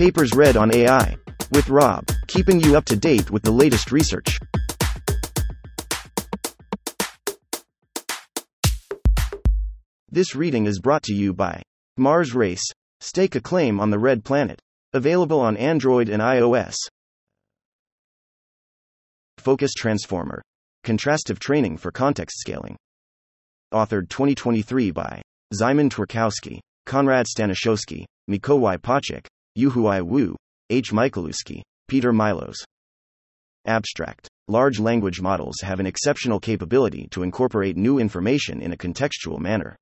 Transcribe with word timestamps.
Papers 0.00 0.32
read 0.34 0.56
on 0.56 0.74
AI. 0.74 1.14
With 1.52 1.68
Rob, 1.68 2.06
keeping 2.26 2.58
you 2.58 2.74
up 2.74 2.86
to 2.86 2.96
date 2.96 3.30
with 3.30 3.42
the 3.42 3.50
latest 3.50 3.92
research. 3.92 4.38
This 10.08 10.34
reading 10.34 10.64
is 10.64 10.80
brought 10.80 11.02
to 11.02 11.12
you 11.12 11.34
by 11.34 11.60
Mars 11.98 12.34
Race. 12.34 12.64
Stake 13.00 13.34
a 13.34 13.42
claim 13.42 13.78
on 13.78 13.90
the 13.90 13.98
red 13.98 14.24
planet. 14.24 14.58
Available 14.94 15.38
on 15.38 15.58
Android 15.58 16.08
and 16.08 16.22
iOS. 16.22 16.76
Focus 19.36 19.72
Transformer. 19.76 20.40
Contrastive 20.82 21.38
Training 21.38 21.76
for 21.76 21.92
Context 21.92 22.38
Scaling. 22.40 22.78
Authored 23.74 24.08
2023 24.08 24.92
by 24.92 25.20
Szymon 25.52 25.90
Tworkowski, 25.90 26.58
Konrad 26.86 27.26
Staniszewski, 27.26 28.06
Mikołaj 28.30 28.78
Pacek, 28.78 29.26
Yuhuai 29.58 30.02
Wu, 30.02 30.36
H. 30.70 30.92
Michalewski, 30.92 31.62
Peter 31.88 32.12
Milos. 32.12 32.56
Abstract. 33.66 34.28
Large 34.46 34.78
language 34.78 35.20
models 35.20 35.56
have 35.62 35.80
an 35.80 35.86
exceptional 35.86 36.38
capability 36.38 37.08
to 37.10 37.22
incorporate 37.22 37.76
new 37.76 37.98
information 37.98 38.62
in 38.62 38.72
a 38.72 38.76
contextual 38.76 39.38
manner. 39.38 39.76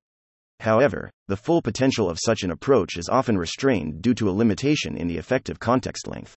However, 0.59 1.11
the 1.27 1.37
full 1.37 1.61
potential 1.61 2.09
of 2.09 2.19
such 2.19 2.43
an 2.43 2.51
approach 2.51 2.97
is 2.97 3.09
often 3.09 3.37
restrained 3.37 4.01
due 4.01 4.13
to 4.15 4.29
a 4.29 4.31
limitation 4.31 4.97
in 4.97 5.07
the 5.07 5.17
effective 5.17 5.59
context 5.59 6.07
length. 6.07 6.35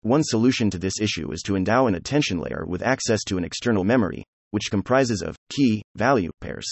One 0.00 0.24
solution 0.24 0.70
to 0.70 0.78
this 0.78 0.98
issue 1.00 1.30
is 1.30 1.42
to 1.42 1.56
endow 1.56 1.86
an 1.86 1.94
attention 1.94 2.38
layer 2.38 2.64
with 2.66 2.82
access 2.82 3.22
to 3.24 3.38
an 3.38 3.44
external 3.44 3.84
memory, 3.84 4.24
which 4.50 4.70
comprises 4.70 5.22
of 5.22 5.36
key 5.48 5.82
value 5.94 6.30
pairs. 6.40 6.66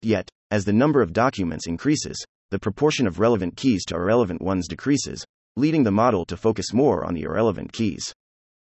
Yet, 0.00 0.28
as 0.50 0.64
the 0.64 0.72
number 0.72 1.02
of 1.02 1.12
documents 1.12 1.66
increases, 1.66 2.24
the 2.54 2.60
proportion 2.60 3.08
of 3.08 3.18
relevant 3.18 3.56
keys 3.56 3.84
to 3.84 3.96
irrelevant 3.96 4.40
ones 4.40 4.68
decreases, 4.68 5.24
leading 5.56 5.82
the 5.82 5.90
model 5.90 6.24
to 6.24 6.36
focus 6.36 6.72
more 6.72 7.04
on 7.04 7.12
the 7.12 7.22
irrelevant 7.22 7.72
keys. 7.72 8.14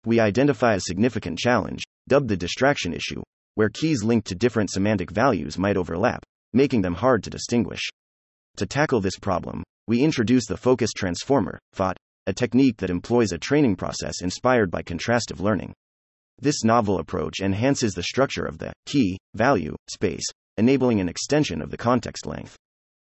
We 0.05 0.19
identify 0.19 0.75
a 0.75 0.81
significant 0.81 1.39
challenge, 1.39 1.81
dubbed 2.07 2.27
the 2.27 2.37
distraction 2.37 2.93
issue, 2.93 3.23
where 3.55 3.69
keys 3.69 4.03
linked 4.03 4.27
to 4.27 4.35
different 4.35 4.69
semantic 4.69 5.09
values 5.09 5.57
might 5.57 5.77
overlap 5.77 6.23
making 6.53 6.83
them 6.83 6.93
hard 6.93 7.23
to 7.23 7.31
distinguish. 7.31 7.81
To 8.57 8.67
tackle 8.67 9.01
this 9.01 9.17
problem, 9.17 9.63
we 9.87 10.03
introduce 10.03 10.45
the 10.45 10.57
Focus 10.57 10.91
Transformer, 10.95 11.57
FOT, 11.73 11.97
a 12.27 12.33
technique 12.33 12.77
that 12.77 12.91
employs 12.91 13.31
a 13.31 13.39
training 13.39 13.77
process 13.77 14.21
inspired 14.21 14.69
by 14.69 14.83
contrastive 14.83 15.39
learning. 15.39 15.73
This 16.37 16.63
novel 16.63 16.99
approach 16.99 17.39
enhances 17.39 17.95
the 17.95 18.03
structure 18.03 18.45
of 18.45 18.59
the 18.59 18.73
key 18.85 19.17
value 19.33 19.75
space, 19.89 20.25
enabling 20.57 20.99
an 20.99 21.09
extension 21.09 21.63
of 21.63 21.71
the 21.71 21.77
context 21.77 22.27
length. 22.27 22.55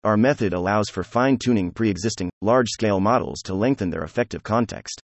Our 0.04 0.18
method 0.18 0.52
allows 0.52 0.90
for 0.90 1.02
fine 1.02 1.38
tuning 1.38 1.72
pre 1.72 1.90
existing, 1.90 2.30
large 2.42 2.68
scale 2.68 3.00
models 3.00 3.42
to 3.44 3.54
lengthen 3.54 3.90
their 3.90 4.04
effective 4.04 4.44
context. 4.44 5.02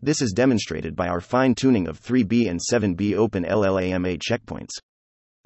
This 0.00 0.22
is 0.22 0.30
demonstrated 0.30 0.94
by 0.94 1.08
our 1.08 1.20
fine 1.20 1.56
tuning 1.56 1.88
of 1.88 2.00
3B 2.00 2.48
and 2.48 2.60
7B 2.60 3.16
open 3.16 3.42
LLAMA 3.42 4.20
checkpoints. 4.20 4.78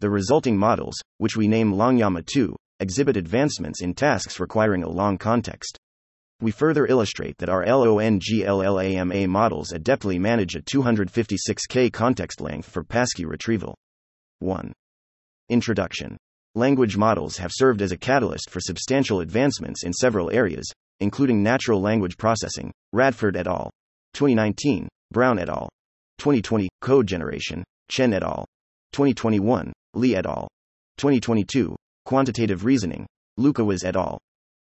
The 0.01 0.11
resulting 0.11 0.59
models, 0.59 1.01
which 1.17 1.39
we 1.39 1.49
name 1.49 1.73
LongLLaMAs 1.73 2.27
2, 2.27 2.55
exhibit 2.81 3.17
advancements 3.17 3.81
in 3.81 3.95
tasks 3.95 4.39
requiring 4.39 4.83
a 4.83 4.91
long 4.91 5.17
context. 5.17 5.79
We 6.43 6.51
further 6.51 6.85
illustrate 6.85 7.39
that 7.39 7.49
our 7.49 7.65
LONGLLAMA 7.65 9.27
models 9.27 9.73
adeptly 9.73 10.19
manage 10.19 10.55
a 10.55 10.61
256K 10.61 11.91
context 11.91 12.43
length 12.43 12.69
for 12.69 12.85
passkey 12.85 13.25
retrieval. 13.25 13.75
1. 14.41 14.71
Introduction 15.49 16.19
Language 16.55 16.99
models 16.99 17.39
have 17.39 17.51
served 17.51 17.81
as 17.81 17.93
a 17.93 17.97
catalyst 17.97 18.51
for 18.51 18.61
substantial 18.61 19.21
advancements 19.21 19.85
in 19.85 19.93
several 19.95 20.31
areas, 20.31 20.71
including 21.01 21.43
natural 21.43 21.81
language 21.81 22.19
processing, 22.19 22.71
Radford 22.93 23.39
et 23.39 23.47
al. 23.47 23.71
2019, 24.13 24.87
Brown 25.11 25.39
et 25.39 25.49
al. 25.49 25.71
2020, 26.19 26.69
code 26.83 27.07
generation, 27.07 27.65
Chen 27.89 28.13
et 28.13 28.23
al. 28.23 28.45
2021, 28.93 29.73
Li 29.95 30.15
et 30.15 30.27
al. 30.27 30.47
2022, 30.99 31.75
Quantitative 32.05 32.67
Reasoning, 32.67 33.07
Lewkowycz 33.39 33.87
et 33.87 33.97
al. 33.97 34.19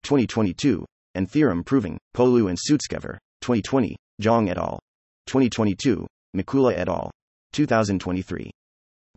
2022, 0.03 0.83
and 1.15 1.31
Theorem 1.31 1.63
Proving, 1.63 1.97
Polu 2.13 2.49
and 2.49 2.57
Sutskever, 2.57 3.17
2020, 3.39 3.95
Zhang 4.21 4.49
et 4.49 4.57
al. 4.57 4.77
2022, 5.27 6.05
Mikula 6.35 6.77
et 6.77 6.89
al. 6.89 7.09
2023. 7.53 8.51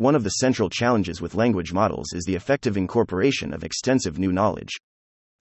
One 0.00 0.14
of 0.14 0.24
the 0.24 0.30
central 0.30 0.70
challenges 0.70 1.20
with 1.20 1.34
language 1.34 1.74
models 1.74 2.14
is 2.14 2.24
the 2.24 2.34
effective 2.34 2.78
incorporation 2.78 3.52
of 3.52 3.62
extensive 3.62 4.18
new 4.18 4.32
knowledge. 4.32 4.70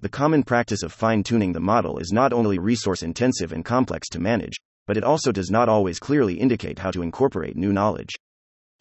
The 0.02 0.10
common 0.10 0.44
practice 0.44 0.84
of 0.84 0.92
fine 0.92 1.24
tuning 1.24 1.54
the 1.54 1.62
model 1.62 1.98
is 1.98 2.12
not 2.12 2.34
only 2.34 2.60
resource 2.60 3.02
intensive 3.02 3.54
and 3.54 3.64
complex 3.64 4.10
to 4.10 4.20
manage, 4.20 4.58
but 4.86 4.98
it 4.98 5.06
also 5.06 5.32
does 5.32 5.50
not 5.50 5.70
always 5.70 5.98
clearly 5.98 6.34
indicate 6.34 6.80
how 6.80 6.92
to 6.92 7.02
incorporate 7.02 7.56
new 7.56 7.72
knowledge. 7.72 8.14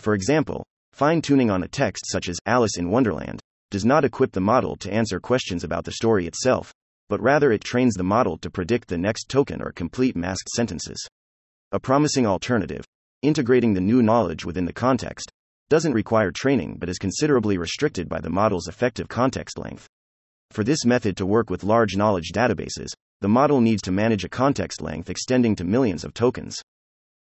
For 0.01 0.15
example, 0.15 0.65
Fine 0.99 1.23
tuning 1.23 1.49
on 1.49 1.63
a 1.63 1.69
text 1.69 2.07
such 2.09 2.29
as 2.29 2.41
Alice 2.45 2.77
in 2.77 2.91
Wonderland 2.91 3.41
does 3.71 3.85
not 3.85 4.05
equip 4.05 4.33
the 4.33 4.41
model 4.41 4.75
to 4.79 4.93
answer 4.93 5.21
questions 5.21 5.63
about 5.63 5.85
the 5.85 5.93
story 5.93 6.27
itself, 6.27 6.73
but 7.09 7.23
rather 7.23 7.53
it 7.53 7.63
trains 7.63 7.95
the 7.95 8.03
model 8.03 8.37
to 8.39 8.51
predict 8.51 8.89
the 8.89 8.99
next 8.99 9.29
token 9.29 9.63
or 9.63 9.71
complete 9.71 10.17
masked 10.17 10.49
sentences. 10.49 10.99
A 11.71 11.79
promising 11.79 12.27
alternative, 12.27 12.85
integrating 13.23 13.75
the 13.75 13.81
new 13.81 14.03
knowledge 14.03 14.45
within 14.45 14.65
the 14.65 14.73
context, 14.73 15.31
doesn't 15.69 15.93
require 15.93 16.31
training 16.31 16.77
but 16.79 16.89
is 16.89 16.99
considerably 16.99 17.59
restricted 17.59 18.09
by 18.09 18.21
the 18.21 18.31
model's 18.31 18.69
effective 18.69 19.09
context 19.09 19.59
length. 19.59 19.87
For 20.51 20.65
this 20.65 20.85
method 20.85 21.17
to 21.19 21.27
work 21.27 21.51
with 21.51 21.65
large 21.65 21.97
knowledge 21.97 22.33
databases, 22.35 22.89
the 23.21 23.29
model 23.29 23.61
needs 23.61 23.83
to 23.83 23.93
manage 23.93 24.25
a 24.25 24.29
context 24.29 24.81
length 24.81 25.11
extending 25.11 25.55
to 25.57 25.65
millions 25.65 26.05
of 26.05 26.15
tokens. 26.15 26.63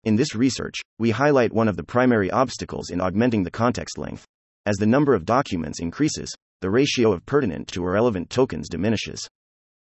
In 0.04 0.14
this 0.14 0.36
research, 0.36 0.76
we 0.98 1.10
highlight 1.10 1.52
one 1.52 1.66
of 1.66 1.76
the 1.76 1.82
primary 1.82 2.30
obstacles 2.30 2.90
in 2.90 3.00
augmenting 3.00 3.42
the 3.42 3.50
context 3.50 3.98
length. 3.98 4.24
As 4.64 4.76
the 4.76 4.86
number 4.86 5.14
of 5.14 5.24
documents 5.24 5.80
increases, 5.80 6.32
the 6.60 6.70
ratio 6.70 7.12
of 7.12 7.26
pertinent 7.26 7.66
to 7.68 7.82
irrelevant 7.82 8.30
tokens 8.30 8.68
diminishes. 8.68 9.28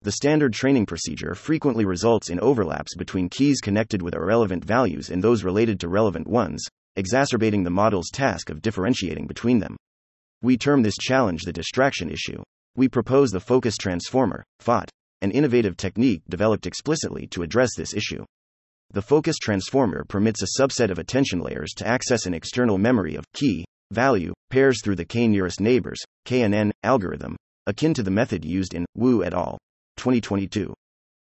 The 0.03 0.13
standard 0.13 0.53
training 0.53 0.87
procedure 0.87 1.35
frequently 1.35 1.85
results 1.85 2.31
in 2.31 2.41
overlaps 2.41 2.95
between 2.95 3.29
keys 3.29 3.61
connected 3.61 4.01
with 4.01 4.15
irrelevant 4.15 4.65
values 4.65 5.11
and 5.11 5.23
those 5.23 5.45
related 5.45 5.81
to 5.81 5.89
relevant 5.89 6.27
ones, 6.27 6.65
exacerbating 6.97 7.63
the 7.63 7.71
model's 7.71 8.11
task 8.11 8.51
of 8.51 8.63
differentiating 8.63 9.27
between 9.27 9.59
them. 9.59 9.77
We 10.43 10.57
term 10.57 10.83
this 10.83 10.97
challenge 10.97 11.43
the 11.43 11.53
distraction 11.53 12.11
issue. 12.11 12.43
We 12.77 12.89
propose 12.89 13.31
the 13.31 13.41
focus 13.41 13.77
transformer, 13.77 14.45
FOT, 14.61 14.91
an 15.23 15.31
innovative 15.31 15.77
technique 15.77 16.23
developed 16.29 16.67
explicitly 16.67 17.27
to 17.29 17.43
address 17.43 17.71
this 17.77 17.95
issue. 17.95 18.25
The 18.93 19.03
focus 19.03 19.37
transformer 19.39 20.05
permits 20.05 20.43
a 20.43 20.61
subset 20.61 20.91
of 20.91 20.99
attention 20.99 21.41
layers 21.41 21.73
to 21.77 21.87
access 21.87 22.27
an 22.27 22.35
external 22.35 22.79
memory 22.79 23.17
of 23.17 23.25
key 23.33 23.65
value 23.91 24.33
pairs 24.51 24.83
through 24.83 24.97
the 24.97 25.05
k 25.05 25.27
nearest 25.27 25.61
neighbors 25.61 25.99
KNN 26.27 26.71
algorithm, 26.83 27.37
akin 27.67 27.95
to 27.95 28.03
the 28.03 28.11
method 28.11 28.45
used 28.45 28.75
in 28.75 28.85
Wu 28.95 29.25
et 29.25 29.35
al. 29.35 29.59
2022. 29.97 30.73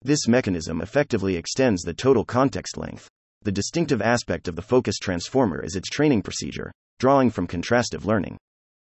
This 0.02 0.28
mechanism 0.28 0.80
effectively 0.80 1.36
extends 1.36 1.82
the 1.82 1.94
total 1.94 2.24
context 2.24 2.76
length. 2.76 3.08
The 3.42 3.52
distinctive 3.52 4.02
aspect 4.02 4.48
of 4.48 4.56
the 4.56 4.60
focus 4.60 4.98
transformer 4.98 5.64
is 5.64 5.74
its 5.74 5.88
training 5.88 6.20
procedure, 6.20 6.70
drawing 6.98 7.30
from 7.30 7.46
contrastive 7.46 8.04
learning. 8.04 8.36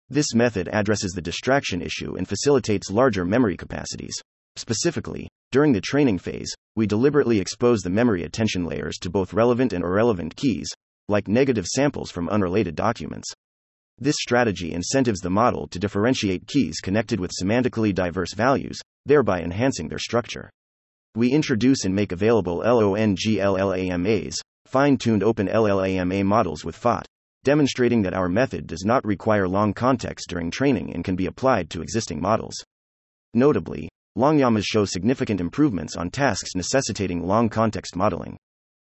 This 0.08 0.34
method 0.34 0.68
addresses 0.68 1.10
the 1.10 1.20
distraction 1.20 1.82
issue 1.82 2.14
and 2.14 2.28
facilitates 2.28 2.88
larger 2.88 3.24
memory 3.24 3.56
capacities. 3.56 4.14
Specifically, 4.54 5.28
during 5.50 5.72
the 5.72 5.80
training 5.80 6.18
phase, 6.18 6.54
we 6.76 6.86
deliberately 6.86 7.40
expose 7.40 7.80
the 7.80 7.90
memory 7.90 8.22
attention 8.22 8.64
layers 8.64 8.98
to 8.98 9.10
both 9.10 9.34
relevant 9.34 9.72
and 9.72 9.82
irrelevant 9.82 10.36
keys, 10.36 10.68
like 11.08 11.26
negative 11.26 11.66
samples 11.66 12.12
from 12.12 12.28
unrelated 12.28 12.76
documents. 12.76 13.28
This 13.98 14.16
strategy 14.20 14.72
incentives 14.72 15.18
the 15.18 15.30
model 15.30 15.66
to 15.68 15.80
differentiate 15.80 16.46
keys 16.46 16.78
connected 16.80 17.18
with 17.18 17.32
semantically 17.32 17.92
diverse 17.92 18.32
values, 18.32 18.78
thereby 19.06 19.42
enhancing 19.42 19.88
their 19.88 19.98
structure. 19.98 20.50
We 21.16 21.30
introduce 21.30 21.86
and 21.86 21.94
make 21.94 22.12
available 22.12 22.58
LONGLLAMAs, 22.58 24.34
fine 24.66 24.98
tuned 24.98 25.22
open 25.22 25.48
LLAMA 25.48 26.26
models 26.26 26.62
with 26.62 26.76
FOT, 26.76 27.06
demonstrating 27.42 28.02
that 28.02 28.12
our 28.12 28.28
method 28.28 28.66
does 28.66 28.84
not 28.84 29.02
require 29.02 29.48
long 29.48 29.72
context 29.72 30.28
during 30.28 30.50
training 30.50 30.94
and 30.94 31.02
can 31.02 31.16
be 31.16 31.24
applied 31.24 31.70
to 31.70 31.80
existing 31.80 32.20
models. 32.20 32.54
Notably, 33.32 33.88
LongLLaMAs 34.18 34.66
show 34.66 34.84
significant 34.84 35.40
improvements 35.40 35.96
on 35.96 36.10
tasks 36.10 36.54
necessitating 36.54 37.26
long 37.26 37.48
context 37.48 37.96
modeling. 37.96 38.36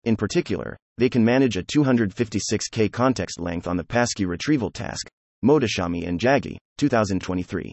In 0.03 0.17
particular, 0.17 0.77
they 0.97 1.09
can 1.09 1.25
manage 1.25 1.57
a 1.57 1.63
256K 1.63 2.91
context 2.91 3.39
length 3.39 3.69
on 3.69 3.77
the 3.77 3.85
passkey 3.85 4.27
retrieval 4.27 4.73
task, 4.73 5.09
Mohtashami 5.45 6.09
and 6.09 6.19
Jaggi, 6.19 6.57
2023. 6.79 7.73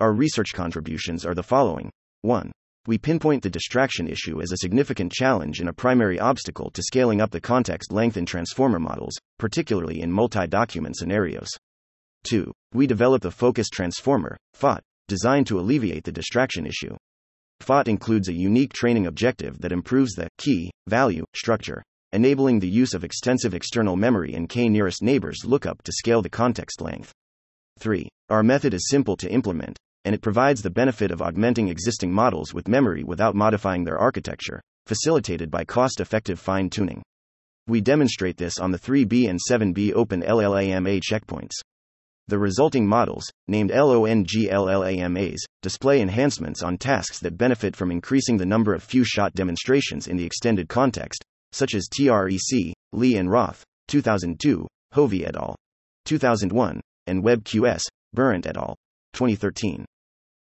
Our 0.00 0.12
research 0.12 0.52
contributions 0.52 1.24
are 1.24 1.34
the 1.34 1.42
following 1.42 1.90
1. 2.20 2.52
We 2.86 2.96
pinpoint 2.96 3.42
the 3.42 3.50
distraction 3.50 4.08
issue 4.08 4.40
as 4.40 4.52
a 4.52 4.56
significant 4.56 5.12
challenge 5.12 5.60
and 5.60 5.68
a 5.68 5.72
primary 5.72 6.18
obstacle 6.18 6.70
to 6.70 6.82
scaling 6.82 7.20
up 7.20 7.30
the 7.30 7.40
context 7.40 7.92
length 7.92 8.16
in 8.16 8.24
transformer 8.24 8.78
models, 8.78 9.18
particularly 9.38 10.00
in 10.00 10.10
multi 10.10 10.46
document 10.46 10.96
scenarios. 10.96 11.50
2. 12.24 12.50
We 12.72 12.86
develop 12.86 13.20
the 13.20 13.30
focus 13.30 13.68
transformer, 13.68 14.38
FOT, 14.54 14.82
designed 15.08 15.46
to 15.48 15.60
alleviate 15.60 16.04
the 16.04 16.12
distraction 16.12 16.64
issue. 16.64 16.96
FOT 17.60 17.86
includes 17.86 18.28
a 18.28 18.32
unique 18.32 18.72
training 18.72 19.06
objective 19.06 19.58
that 19.60 19.72
improves 19.72 20.14
the 20.14 20.28
key 20.38 20.70
value 20.86 21.24
structure, 21.36 21.82
enabling 22.12 22.60
the 22.60 22.68
use 22.68 22.94
of 22.94 23.04
extensive 23.04 23.52
external 23.52 23.96
memory 23.96 24.32
and 24.32 24.48
k 24.48 24.70
nearest 24.70 25.02
neighbors 25.02 25.44
lookup 25.44 25.82
to 25.82 25.92
scale 25.92 26.22
the 26.22 26.30
context 26.30 26.80
length. 26.80 27.12
3. 27.78 28.08
Our 28.30 28.42
method 28.42 28.72
is 28.72 28.88
simple 28.88 29.18
to 29.18 29.30
implement, 29.30 29.78
and 30.04 30.14
it 30.14 30.22
provides 30.22 30.62
the 30.62 30.70
benefit 30.70 31.10
of 31.10 31.20
augmenting 31.20 31.68
existing 31.68 32.12
models 32.12 32.54
with 32.54 32.68
memory 32.68 33.04
without 33.04 33.34
modifying 33.34 33.84
their 33.84 33.98
architecture, 33.98 34.60
facilitated 34.86 35.50
by 35.50 35.64
cost 35.64 36.00
effective 36.00 36.38
fine 36.38 36.70
tuning. 36.70 37.02
We 37.66 37.80
demonstrate 37.80 38.36
this 38.36 38.58
on 38.58 38.70
the 38.70 38.78
3B 38.78 39.28
and 39.28 39.38
7B 39.48 39.92
Open 39.92 40.22
LLAMA 40.22 41.00
checkpoints. 41.00 41.52
The 42.28 42.38
resulting 42.38 42.86
models, 42.86 43.24
named 43.48 43.70
LONGLLAMAs, 43.70 45.38
display 45.62 46.00
enhancements 46.00 46.62
on 46.62 46.78
tasks 46.78 47.18
that 47.20 47.36
benefit 47.36 47.74
from 47.74 47.90
increasing 47.90 48.36
the 48.36 48.46
number 48.46 48.72
of 48.72 48.82
few 48.82 49.04
shot 49.04 49.34
demonstrations 49.34 50.06
in 50.06 50.16
the 50.16 50.24
extended 50.24 50.68
context, 50.68 51.24
such 51.52 51.74
as 51.74 51.88
TREC, 51.88 52.72
Li 52.92 53.16
and 53.16 53.30
Roth, 53.30 53.64
2002, 53.88 54.66
Hovy 54.94 55.26
et 55.26 55.34
al., 55.36 55.56
2001, 56.04 56.80
and 57.08 57.24
WebQS, 57.24 57.82
Berant 58.14 58.46
et 58.46 58.56
al., 58.56 58.76
2013. 59.14 59.84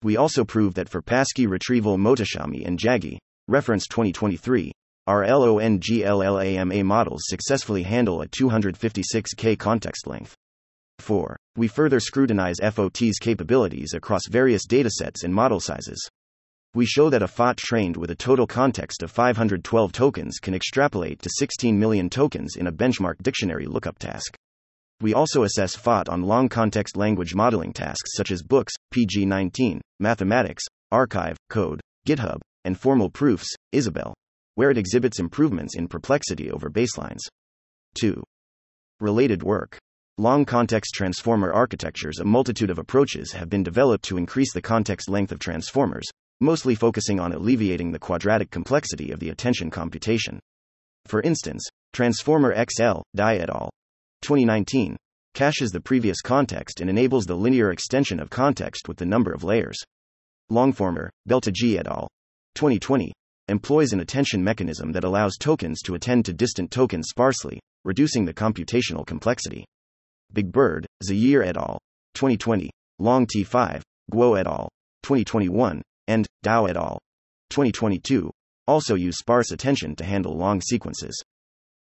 We 0.03 0.17
also 0.17 0.45
prove 0.45 0.75
that 0.75 0.89
for 0.89 1.01
passkey 1.01 1.47
retrieval 1.47 1.97
Mohtashami 1.97 2.67
and 2.67 2.79
Jaggi, 2.79 3.19
reference 3.47 3.87
2023, 3.87 4.73
our 5.07 5.25
LONGLLAMA 5.25 6.85
models 6.85 7.23
successfully 7.27 7.85
handle 7.85 8.23
a 8.23 8.29
256K 8.29 9.59
context 9.59 10.07
length. 10.07 10.35
4. 10.99 11.37
We 11.57 11.69
further 11.69 12.01
scrutinize 12.01 12.57
FOT's 12.61 13.19
capabilities 13.21 13.95
across 13.95 14.23
various 14.29 14.67
datasets 14.67 15.25
and 15.25 15.35
model 15.35 15.61
sizes. 15.61 16.09
We 16.75 16.87
show 16.87 17.11
that 17.11 17.23
a 17.23 17.29
FOT 17.29 17.57
trained 17.57 17.97
with 17.97 18.11
a 18.11 18.17
total 18.17 18.47
context 18.47 19.03
of 19.03 19.11
512 19.11 19.93
tokens 19.93 20.39
can 20.41 20.55
extrapolate 20.55 21.21
to 21.23 21.31
16 21.37 21.79
million 21.79 22.09
tokens 22.09 22.57
in 22.57 22.67
a 22.67 22.73
benchmark 22.73 23.23
dictionary 23.23 23.67
lookup 23.67 23.99
task. 23.99 24.37
We 25.01 25.15
also 25.15 25.45
assess 25.45 25.75
FOT 25.75 26.09
on 26.09 26.23
long 26.23 26.49
context 26.49 26.97
language 26.97 27.35
modeling 27.35 27.73
tasks 27.73 28.11
such 28.15 28.31
as 28.31 28.43
books, 28.43 28.73
PG 28.91 29.27
19, 29.27 29.81
mathematics, 29.99 30.65
arXiv, 30.93 31.37
code, 31.49 31.81
GitHub, 32.07 32.39
and 32.65 32.79
formal 32.79 33.11
proofs, 33.11 33.49
Isabelle, 33.73 34.15
where 34.55 34.71
it 34.71 34.79
exhibits 34.79 35.19
improvements 35.19 35.77
in 35.77 35.89
perplexity 35.89 36.51
over 36.51 36.71
baselines. 36.71 37.21
2. 37.95 38.23
Related 39.01 39.43
work. 39.43 39.79
Long 40.19 40.45
context 40.45 40.95
transformer 40.95 41.53
architectures 41.53 42.19
A 42.21 42.25
multitude 42.25 42.71
of 42.71 42.79
approaches 42.79 43.33
have 43.33 43.49
been 43.49 43.63
developed 43.63 44.05
to 44.05 44.19
increase 44.19 44.53
the 44.53 44.63
context 44.63 45.09
length 45.09 45.33
of 45.33 45.39
transformers, 45.39 46.09
mostly 46.41 46.75
focusing 46.75 47.19
on 47.19 47.33
alleviating 47.33 47.93
the 47.93 47.99
quadratic 47.99 48.51
complexity 48.51 49.11
of 49.11 49.21
the 49.21 49.31
attention 49.31 49.71
computation. 49.71 50.39
For 51.07 51.23
instance, 51.23 51.67
Transformer 51.93 52.55
XL, 52.55 53.01
Dai 53.15 53.37
et 53.37 53.51
al. 53.51 53.71
2019 54.23 54.97
caches 55.35 55.71
the 55.71 55.81
previous 55.81 56.21
context 56.21 56.81
and 56.81 56.89
enables 56.89 57.27
the 57.27 57.35
linear 57.35 57.73
extension 57.73 58.21
of 58.21 58.31
context 58.31 58.87
with 58.87 58.97
the 58.97 59.05
number 59.05 59.33
of 59.33 59.45
layers. 59.45 59.79
Longformer, 60.51 61.09
Beltagy 61.29 61.79
et 61.79 61.87
al. 61.87 62.09
2020 62.55 63.13
employs 63.49 63.93
an 63.93 64.01
attention 64.01 64.43
mechanism 64.43 64.93
that 64.93 65.05
allows 65.05 65.37
tokens 65.39 65.83
to 65.83 65.95
attend 65.95 66.25
to 66.25 66.33
distant 66.33 66.71
tokens 66.71 67.09
sparsely, 67.09 67.59
reducing 67.85 68.25
the 68.25 68.35
computational 68.35 69.05
complexity. 69.05 69.65
Big 70.33 70.53
Bird, 70.53 70.87
Zaheer 71.05 71.45
et 71.45 71.57
al. 71.57 71.79
2020, 72.15 72.71
Long 72.99 73.27
T5, 73.27 73.83
Guo 74.13 74.39
et 74.39 74.47
al. 74.47 74.69
2021, 75.03 75.83
and 76.07 76.27
Dao 76.45 76.71
et 76.71 76.77
al. 76.77 76.99
2022 77.51 78.31
also 78.69 78.95
use 78.95 79.19
sparse 79.19 79.51
attention 79.51 79.97
to 79.97 80.05
handle 80.05 80.37
long 80.37 80.61
sequences. 80.61 81.21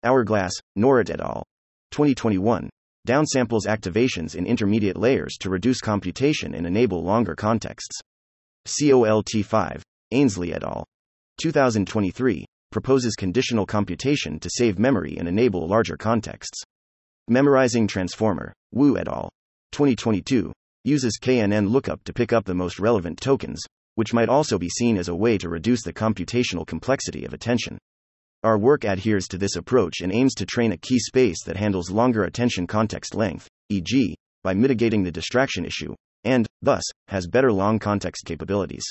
Hourglass, 0.04 0.54
Nawrot 0.78 1.10
et 1.10 1.19
al. 1.19 1.44
2021 1.92 2.69
downsamples 3.07 3.68
activations 3.68 4.36
in 4.36 4.45
intermediate 4.45 4.98
layers 4.98 5.38
to 5.39 5.50
reduce 5.50 5.80
computation 5.80 6.54
and 6.54 6.68
enable 6.68 7.04
longer 7.04 7.36
contexts. 7.36 8.01
COLT5, 8.68 9.81
Ainslie 10.12 10.54
et 10.54 10.63
al. 10.63 10.84
2023 11.42 12.45
proposes 12.72 13.16
conditional 13.16 13.66
computation 13.66 14.39
to 14.39 14.50
save 14.51 14.78
memory 14.78 15.18
and 15.18 15.28
enable 15.28 15.68
larger 15.68 15.95
contexts. 15.95 16.62
Memorizing 17.30 17.88
Transformer, 17.88 18.51
Wu 18.74 18.98
et 18.98 19.07
al. 19.07 19.30
2022 19.72 20.51
uses 20.84 21.19
KNN 21.22 21.69
lookup 21.69 22.04
to 22.04 22.13
pick 22.13 22.34
up 22.34 22.45
the 22.45 22.54
most 22.54 22.80
relevant 22.80 23.19
tokens, 23.19 23.62
which 23.95 24.13
might 24.13 24.30
also 24.30 24.57
be 24.57 24.69
seen 24.69 24.98
as 24.98 25.07
a 25.07 25.16
way 25.16 25.38
to 25.38 25.50
reduce 25.50 25.84
the 25.84 25.94
computational 25.94 26.68
complexity 26.68 27.25
of 27.25 27.34
attention. 27.34 27.78
Our 28.44 28.57
work 28.57 28.84
adheres 28.84 29.28
to 29.30 29.38
this 29.38 29.56
approach 29.56 30.01
and 30.01 30.13
aims 30.13 30.36
to 30.36 30.45
train 30.45 30.72
a 30.72 30.78
key 30.78 31.00
space 31.00 31.44
that 31.45 31.57
handles 31.57 31.89
longer 31.89 32.24
attention 32.24 32.68
context 32.68 33.16
length, 33.16 33.48
e.g., 33.69 34.16
by 34.44 34.54
mitigating 34.54 35.04
the 35.04 35.12
distraction 35.12 35.66
issue, 35.66 35.95
and, 36.24 36.45
thus, 36.62 36.84
has 37.07 37.28
better 37.28 37.51
long 37.51 37.80
context 37.80 38.25
capabilities. 38.25 38.86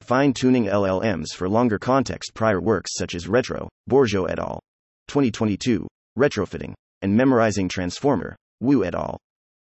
Fine 0.00 0.32
tuning 0.32 0.64
LLMs 0.64 1.34
for 1.34 1.48
longer 1.48 1.78
context 1.78 2.32
prior 2.34 2.60
works 2.60 2.92
such 2.96 3.14
as 3.14 3.28
Retro, 3.28 3.68
Borgeaud 3.88 4.30
et 4.30 4.38
al. 4.38 4.60
2022, 5.08 5.86
Retrofitting, 6.18 6.72
and 7.02 7.14
Memorizing 7.14 7.68
Transformer, 7.68 8.34
Wu 8.60 8.84
et 8.84 8.94
al. 8.94 9.18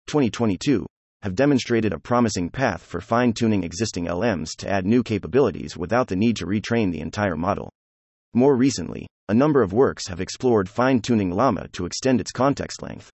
2022, 0.08 0.84
have 1.22 1.36
demonstrated 1.36 1.92
a 1.92 1.98
promising 1.98 2.50
path 2.50 2.82
for 2.82 3.00
fine 3.00 3.32
tuning 3.32 3.62
existing 3.62 4.06
LMs 4.06 4.56
to 4.56 4.68
add 4.68 4.84
new 4.84 5.02
capabilities 5.02 5.76
without 5.76 6.08
the 6.08 6.16
need 6.16 6.36
to 6.36 6.46
retrain 6.46 6.90
the 6.90 7.00
entire 7.00 7.36
model. 7.36 7.70
More 8.36 8.56
recently, 8.56 9.06
a 9.28 9.34
number 9.34 9.62
of 9.62 9.72
works 9.72 10.08
have 10.08 10.20
explored 10.20 10.68
fine 10.68 11.00
tuning 11.00 11.30
Llama 11.30 11.68
to 11.68 11.86
extend 11.86 12.20
its 12.20 12.32
context 12.32 12.82
length. 12.82 13.08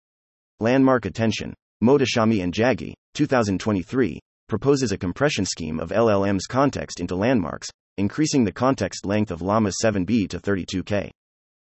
Landmark 0.61 1.05
Attention, 1.05 1.53
Mohtashami 1.85 2.43
and 2.43 2.55
Jaggi, 2.55 2.95
2023, 3.13 4.19
proposes 4.49 4.93
a 4.93 4.99
compression 4.99 5.45
scheme 5.45 5.79
of 5.79 5.91
LLM's 5.91 6.47
context 6.47 7.01
into 7.01 7.17
landmarks, 7.17 7.69
increasing 7.99 8.45
the 8.45 8.53
context 8.53 9.05
length 9.05 9.31
of 9.31 9.43
Llama 9.43 9.71
7b 9.85 10.27
to 10.31 10.39
32k. 10.39 11.11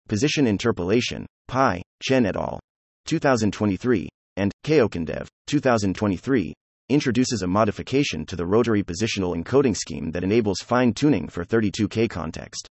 Position 0.06 0.46
Interpolation, 0.46 1.26
Pi, 1.48 1.82
Chen 2.04 2.26
et 2.26 2.36
al. 2.36 2.60
2023, 3.06 4.08
and 4.36 4.52
kaiokendev, 4.64 5.26
2023, 5.48 6.54
introduces 6.88 7.42
a 7.42 7.48
modification 7.48 8.24
to 8.26 8.36
the 8.36 8.46
rotary 8.46 8.84
positional 8.84 9.36
encoding 9.36 9.76
scheme 9.76 10.12
that 10.12 10.22
enables 10.22 10.60
fine 10.60 10.94
tuning 10.94 11.26
for 11.26 11.44
32K 11.44 12.08
context. 12.08 12.68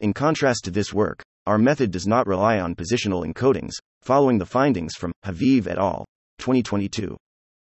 In 0.00 0.14
contrast 0.14 0.64
to 0.64 0.70
this 0.70 0.94
work, 0.94 1.22
our 1.46 1.58
method 1.58 1.90
does 1.90 2.06
not 2.06 2.26
rely 2.26 2.58
on 2.58 2.74
positional 2.74 3.26
encodings, 3.26 3.72
following 4.00 4.38
the 4.38 4.46
findings 4.46 4.94
from 4.94 5.12
Haviv 5.26 5.66
et 5.66 5.76
al. 5.76 6.06
2022. 6.38 7.14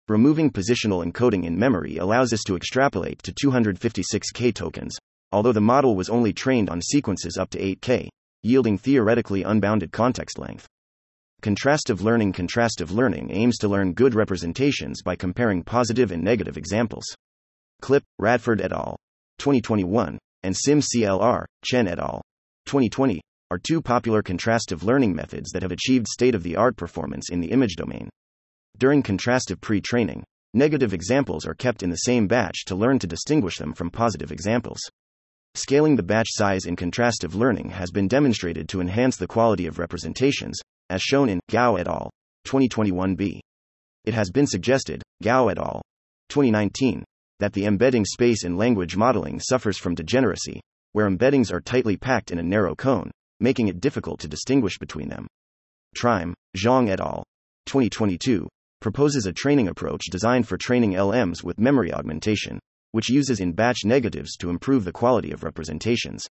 Removing 0.08 0.50
positional 0.50 1.06
encoding 1.06 1.44
in 1.44 1.56
memory 1.56 1.98
allows 1.98 2.32
us 2.32 2.42
to 2.42 2.56
extrapolate 2.56 3.22
to 3.22 3.32
256K 3.32 4.52
tokens, 4.52 4.96
although 5.30 5.52
the 5.52 5.60
model 5.60 5.94
was 5.94 6.08
only 6.08 6.32
trained 6.32 6.68
on 6.68 6.82
sequences 6.82 7.36
up 7.36 7.48
to 7.50 7.60
8K, 7.60 8.08
yielding 8.42 8.76
theoretically 8.76 9.44
unbounded 9.44 9.92
context 9.92 10.36
length. 10.36 10.66
Contrastive 11.42 12.00
learning 12.00 12.32
Contrastive 12.32 12.90
learning 12.90 13.30
aims 13.30 13.56
to 13.58 13.68
learn 13.68 13.92
good 13.92 14.16
representations 14.16 15.00
by 15.00 15.14
comparing 15.14 15.62
positive 15.62 16.10
and 16.10 16.24
negative 16.24 16.56
examples. 16.56 17.06
Clip, 17.82 18.02
Radford 18.18 18.60
et 18.60 18.72
al. 18.72 18.96
2021, 19.38 20.18
and 20.46 20.54
SimCLR, 20.54 21.44
Chen 21.64 21.88
et 21.88 21.98
al. 21.98 22.22
2020, 22.66 23.20
are 23.50 23.58
two 23.58 23.82
popular 23.82 24.22
contrastive 24.22 24.84
learning 24.84 25.12
methods 25.12 25.50
that 25.50 25.62
have 25.62 25.72
achieved 25.72 26.06
state 26.06 26.36
of 26.36 26.44
the 26.44 26.54
art 26.54 26.76
performance 26.76 27.30
in 27.30 27.40
the 27.40 27.50
image 27.50 27.74
domain. 27.74 28.08
During 28.78 29.02
contrastive 29.02 29.60
pre 29.60 29.80
training, 29.80 30.22
negative 30.54 30.94
examples 30.94 31.46
are 31.46 31.54
kept 31.54 31.82
in 31.82 31.90
the 31.90 31.96
same 31.96 32.28
batch 32.28 32.64
to 32.66 32.76
learn 32.76 33.00
to 33.00 33.08
distinguish 33.08 33.58
them 33.58 33.74
from 33.74 33.90
positive 33.90 34.30
examples. 34.30 34.78
Scaling 35.54 35.96
the 35.96 36.02
batch 36.04 36.28
size 36.30 36.64
in 36.64 36.76
contrastive 36.76 37.34
learning 37.34 37.70
has 37.70 37.90
been 37.90 38.06
demonstrated 38.06 38.68
to 38.68 38.80
enhance 38.80 39.16
the 39.16 39.26
quality 39.26 39.66
of 39.66 39.80
representations, 39.80 40.60
as 40.90 41.02
shown 41.02 41.28
in 41.28 41.40
Gao 41.50 41.74
et 41.74 41.88
al. 41.88 42.10
2021b. 42.46 43.40
It 44.04 44.14
has 44.14 44.30
been 44.30 44.46
suggested, 44.46 45.02
Gao 45.22 45.48
et 45.48 45.58
al. 45.58 45.82
2019, 46.28 47.04
that 47.38 47.52
the 47.52 47.66
embedding 47.66 48.04
space 48.04 48.44
in 48.44 48.56
language 48.56 48.96
modeling 48.96 49.40
suffers 49.40 49.76
from 49.78 49.94
degeneracy, 49.94 50.60
where 50.92 51.08
embeddings 51.08 51.52
are 51.52 51.60
tightly 51.60 51.96
packed 51.96 52.30
in 52.30 52.38
a 52.38 52.42
narrow 52.42 52.74
cone, 52.74 53.10
making 53.40 53.68
it 53.68 53.80
difficult 53.80 54.20
to 54.20 54.28
distinguish 54.28 54.78
between 54.78 55.08
them. 55.08 55.26
Trime, 55.94 56.34
Zhang 56.56 56.88
et 56.88 57.00
al. 57.00 57.24
2022 57.66 58.48
proposes 58.80 59.26
a 59.26 59.32
training 59.32 59.68
approach 59.68 60.04
designed 60.10 60.46
for 60.46 60.56
training 60.56 60.92
LMs 60.92 61.42
with 61.42 61.58
memory 61.58 61.92
augmentation, 61.92 62.58
which 62.92 63.10
uses 63.10 63.40
in 63.40 63.52
batch 63.52 63.84
negatives 63.84 64.36
to 64.36 64.50
improve 64.50 64.84
the 64.84 64.92
quality 64.92 65.32
of 65.32 65.42
representations. 65.42 66.26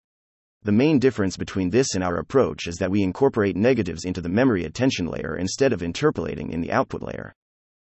The 0.64 0.72
main 0.72 0.98
difference 0.98 1.38
between 1.38 1.70
this 1.70 1.94
and 1.94 2.04
our 2.04 2.18
approach 2.18 2.68
is 2.68 2.78
that 2.78 2.90
we 2.90 3.04
incorporate 3.04 3.56
negatives 3.56 4.06
into 4.06 4.22
the 4.22 4.30
memory 4.30 4.64
attention 4.64 5.08
layer 5.08 5.36
instead 5.38 5.74
of 5.74 5.84
interpolating 5.84 6.52
in 6.52 6.62
the 6.62 6.72
output 6.72 7.04
layer. 7.04 7.34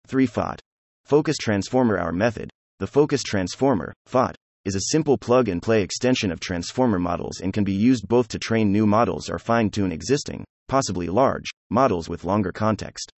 3 0.07 0.26
FOT. 0.26 0.61
Focus 1.04 1.37
Transformer 1.37 1.99
Our 1.99 2.12
method, 2.12 2.51
the 2.82 2.86
Focus 2.88 3.22
Transformer, 3.22 3.94
FOT, 4.06 4.34
is 4.64 4.74
a 4.74 4.90
simple 4.90 5.16
plug 5.16 5.46
and 5.46 5.62
play 5.62 5.82
extension 5.82 6.32
of 6.32 6.40
transformer 6.40 6.98
models 6.98 7.38
and 7.40 7.52
can 7.52 7.62
be 7.62 7.72
used 7.72 8.08
both 8.08 8.26
to 8.26 8.40
train 8.40 8.72
new 8.72 8.88
models 8.88 9.30
or 9.30 9.38
fine 9.38 9.70
tune 9.70 9.92
existing, 9.92 10.44
possibly 10.66 11.06
large, 11.06 11.48
models 11.70 12.08
with 12.08 12.24
longer 12.24 12.50
context. 12.50 13.12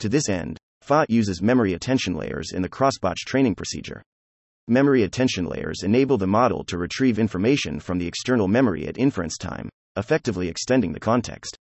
To 0.00 0.08
this 0.08 0.28
end, 0.28 0.58
FOT 0.82 1.08
uses 1.08 1.40
memory 1.40 1.74
attention 1.74 2.14
layers 2.14 2.50
in 2.50 2.62
the 2.62 2.68
crossbatch 2.68 3.18
training 3.28 3.54
procedure. 3.54 4.02
Memory 4.66 5.04
attention 5.04 5.46
layers 5.46 5.84
enable 5.84 6.18
the 6.18 6.26
model 6.26 6.64
to 6.64 6.76
retrieve 6.76 7.20
information 7.20 7.78
from 7.78 7.98
the 7.98 8.08
external 8.08 8.48
memory 8.48 8.88
at 8.88 8.98
inference 8.98 9.38
time, 9.38 9.68
effectively 9.96 10.48
extending 10.48 10.92
the 10.92 10.98
context. 10.98 11.56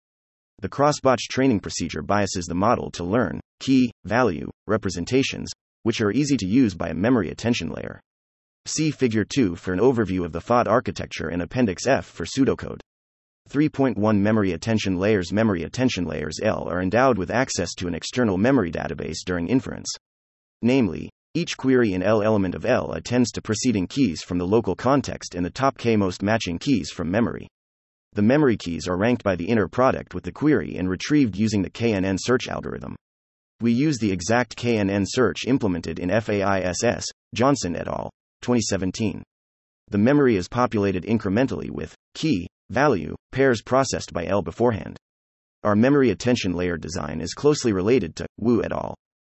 The 0.62 0.70
crossbatch 0.70 1.28
training 1.30 1.60
procedure 1.60 2.00
biases 2.00 2.46
the 2.46 2.54
model 2.54 2.90
to 2.92 3.04
learn 3.04 3.38
key, 3.60 3.92
value, 4.06 4.50
representations, 4.66 5.52
which 5.84 6.00
are 6.00 6.10
easy 6.10 6.36
to 6.36 6.46
use 6.46 6.74
by 6.74 6.88
a 6.88 6.94
memory 6.94 7.30
attention 7.30 7.70
layer. 7.70 8.00
See 8.66 8.90
Figure 8.90 9.24
2 9.24 9.56
for 9.56 9.72
an 9.72 9.78
overview 9.78 10.24
of 10.24 10.32
the 10.32 10.40
FOT 10.40 10.66
architecture 10.66 11.28
and 11.28 11.40
Appendix 11.40 11.86
F 11.86 12.04
for 12.04 12.24
pseudocode. 12.24 12.80
3.1 13.50 14.18
Memory 14.18 14.52
Attention 14.52 14.96
Layers 14.96 15.32
Memory 15.32 15.64
Attention 15.64 16.06
Layers 16.06 16.40
L 16.42 16.66
are 16.68 16.80
endowed 16.80 17.18
with 17.18 17.30
access 17.30 17.74
to 17.74 17.86
an 17.86 17.94
external 17.94 18.38
memory 18.38 18.72
database 18.72 19.18
during 19.24 19.48
inference. 19.48 19.88
Namely, 20.62 21.10
each 21.34 21.56
query 21.58 21.92
in 21.92 22.02
L 22.02 22.22
element 22.22 22.54
of 22.54 22.64
L 22.64 22.92
attends 22.92 23.30
to 23.32 23.42
preceding 23.42 23.86
keys 23.86 24.22
from 24.22 24.38
the 24.38 24.46
local 24.46 24.74
context 24.74 25.34
and 25.34 25.44
the 25.44 25.50
top 25.50 25.76
k 25.76 25.94
most 25.94 26.22
matching 26.22 26.58
keys 26.58 26.90
from 26.90 27.10
memory. 27.10 27.46
The 28.14 28.22
memory 28.22 28.56
keys 28.56 28.88
are 28.88 28.96
ranked 28.96 29.22
by 29.22 29.36
the 29.36 29.48
inner 29.48 29.68
product 29.68 30.14
with 30.14 30.24
the 30.24 30.32
query 30.32 30.76
and 30.76 30.88
retrieved 30.88 31.36
using 31.36 31.60
the 31.60 31.70
KNN 31.70 32.16
search 32.18 32.48
algorithm. 32.48 32.96
We 33.60 33.72
use 33.72 33.98
the 33.98 34.10
exact 34.10 34.56
KNN 34.56 35.04
search 35.08 35.46
implemented 35.46 35.98
in 35.98 36.10
FAISS, 36.10 37.06
Johnson 37.34 37.76
et 37.76 37.86
al., 37.86 38.10
2017. 38.42 39.22
The 39.88 39.98
memory 39.98 40.36
is 40.36 40.48
populated 40.48 41.04
incrementally 41.04 41.70
with 41.70 41.94
key, 42.14 42.48
value, 42.70 43.14
pairs 43.32 43.62
processed 43.62 44.12
by 44.12 44.26
L 44.26 44.42
beforehand. 44.42 44.96
Our 45.62 45.76
memory 45.76 46.10
attention 46.10 46.52
layer 46.52 46.76
design 46.76 47.20
is 47.20 47.32
closely 47.32 47.72
related 47.72 48.16
to 48.16 48.26
Wu 48.38 48.62
et 48.62 48.72
al. 48.72 48.94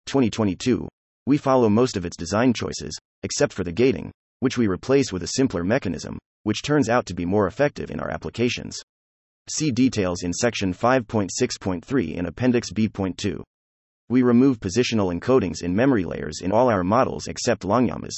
2022. 0.07 0.88
We 1.25 1.38
follow 1.38 1.69
most 1.69 1.95
of 1.95 2.05
its 2.05 2.17
design 2.17 2.53
choices, 2.53 2.97
except 3.24 3.53
for 3.53 3.63
the 3.63 3.71
gating, 3.71 4.12
which 4.39 4.57
we 4.57 4.67
replace 4.67 5.12
with 5.12 5.24
a 5.24 5.33
simpler 5.36 5.63
mechanism, 5.63 6.17
which 6.43 6.63
turns 6.63 6.89
out 6.89 7.05
to 7.05 7.13
be 7.13 7.25
more 7.25 7.47
effective 7.47 7.91
in 7.91 8.00
our 8.00 8.09
applications. 8.09 8.81
See 9.50 9.71
details 9.71 10.24
in 10.24 10.33
section 10.33 10.74
5.6.3 10.74 12.15
in 12.15 12.25
Appendix 12.25 12.71
B.2. 12.71 13.41
We 14.09 14.21
remove 14.21 14.59
positional 14.59 15.13
encodings 15.13 15.61
in 15.61 15.75
memory 15.75 16.05
layers 16.05 16.39
in 16.41 16.51
all 16.51 16.69
our 16.69 16.83
models 16.83 17.27
except 17.27 17.63
LongLLaMAs. 17.63 18.13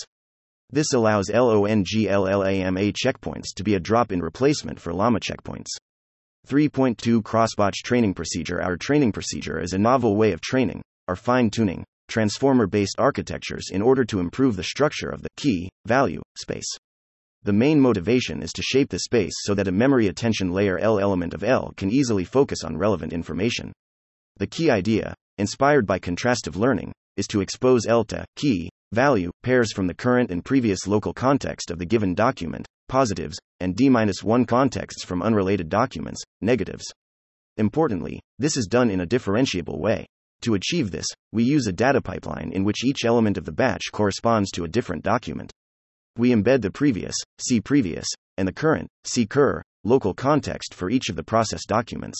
This 0.72 0.94
allows 0.94 1.30
LONGLLAMA 1.30 2.94
checkpoints 2.94 3.56
to 3.56 3.64
be 3.64 3.74
a 3.74 3.80
drop 3.80 4.12
in 4.12 4.22
replacement 4.22 4.80
for 4.80 4.94
llama 4.94 5.20
checkpoints. 5.20 5.70
3.2 6.48 7.24
Crossbatch 7.24 7.78
Training 7.84 8.14
Procedure 8.14 8.62
Our 8.62 8.78
training 8.78 9.12
procedure 9.12 9.60
is 9.60 9.74
a 9.74 9.80
novel 9.80 10.16
way 10.16 10.32
of 10.32 10.42
training, 10.42 10.84
our 11.08 11.16
fine 11.16 11.50
tuning, 11.50 11.84
transformer 12.08 12.68
based 12.68 12.96
architectures 13.00 13.70
in 13.72 13.82
order 13.82 14.06
to 14.06 14.20
improve 14.20 14.56
the 14.56 14.64
structure 14.64 15.10
of 15.10 15.24
the 15.24 15.30
key 15.38 15.70
value 15.88 16.22
space. 16.38 16.70
The 17.44 17.54
main 17.54 17.80
motivation 17.80 18.44
is 18.44 18.52
to 18.54 18.62
shape 18.62 18.90
the 18.90 19.00
space 19.00 19.34
so 19.40 19.56
that 19.56 19.68
a 19.68 19.72
memory 19.72 20.08
attention 20.08 20.52
layer 20.52 20.78
L 20.78 21.00
element 21.00 21.34
of 21.34 21.44
L 21.44 21.74
can 21.78 21.90
easily 21.90 22.26
focus 22.26 22.64
on 22.64 22.78
relevant 22.78 23.14
information. 23.14 23.72
The 24.38 24.48
key 24.48 24.70
idea, 24.70 25.16
inspired 25.40 25.88
by 25.88 25.98
contrastive 25.98 26.56
learning, 26.56 26.92
is 27.18 27.26
to 27.28 27.42
expose 27.42 27.88
L 27.88 28.04
to 28.04 28.26
key 28.36 28.70
value 28.92 29.32
pairs 29.42 29.72
from 29.72 29.88
the 29.88 29.94
current 29.94 30.32
and 30.32 30.44
previous 30.44 30.86
local 30.86 31.14
context 31.14 31.72
of 31.72 31.80
the 31.80 31.86
given 31.86 32.14
document, 32.14 32.68
positives, 32.88 33.38
and 33.60 33.76
d-1 33.76 34.48
contexts 34.48 35.04
from 35.04 35.22
unrelated 35.22 35.70
documents, 35.70 36.22
negatives. 36.42 36.86
Importantly, 37.58 38.20
this 38.38 38.58
is 38.58 38.68
done 38.68 38.90
in 38.90 39.02
a 39.02 39.08
differentiable 39.08 39.80
way. 39.80 40.06
To 40.42 40.56
achieve 40.56 40.92
this, 40.92 41.06
we 41.32 41.44
use 41.44 41.68
a 41.68 41.74
data 41.74 42.02
pipeline 42.02 42.52
in 42.54 42.64
which 42.64 42.84
each 42.86 43.06
element 43.06 43.38
of 43.38 43.46
the 43.46 43.52
batch 43.52 43.92
corresponds 43.92 44.52
to 44.52 44.64
a 44.64 44.70
different 44.70 45.04
document. 45.04 45.52
We 46.18 46.32
embed 46.32 46.62
the 46.62 46.72
previous, 46.72 47.16
see 47.38 47.62
previous, 47.62 48.06
and 48.38 48.48
the 48.48 48.54
current, 48.54 48.88
see 49.04 49.26
cur, 49.26 49.62
local 49.84 50.14
context 50.14 50.74
for 50.74 50.90
each 50.90 51.10
of 51.10 51.16
the 51.16 51.24
process 51.24 51.66
documents. 51.66 52.18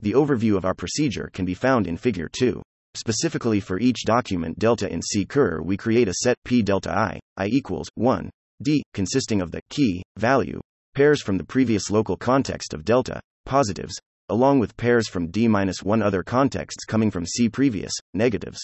The 0.00 0.12
overview 0.12 0.56
of 0.56 0.64
our 0.64 0.74
procedure 0.74 1.28
can 1.32 1.44
be 1.44 1.54
found 1.54 1.86
in 1.86 1.96
Figure 1.96 2.28
2. 2.30 2.62
Specifically 2.94 3.60
for 3.60 3.80
each 3.80 4.04
document 4.04 4.58
delta 4.58 4.92
in 4.92 5.02
C-cur, 5.02 5.60
we 5.60 5.76
create 5.76 6.08
a 6.08 6.14
set 6.22 6.36
P 6.44 6.62
delta 6.62 6.90
I, 6.90 7.18
I 7.36 7.46
equals 7.46 7.88
1, 7.96 8.30
D, 8.62 8.82
consisting 8.94 9.40
of 9.40 9.50
the 9.50 9.60
key 9.70 10.02
value 10.16 10.60
pairs 10.94 11.22
from 11.22 11.38
the 11.38 11.44
previous 11.44 11.90
local 11.90 12.16
context 12.16 12.74
of 12.74 12.84
delta, 12.84 13.20
positives, 13.44 13.96
along 14.28 14.58
with 14.58 14.76
pairs 14.76 15.08
from 15.08 15.30
D-1 15.30 16.02
other 16.02 16.22
contexts 16.22 16.84
coming 16.84 17.10
from 17.10 17.24
C 17.24 17.48
previous, 17.48 17.92
negatives. 18.14 18.58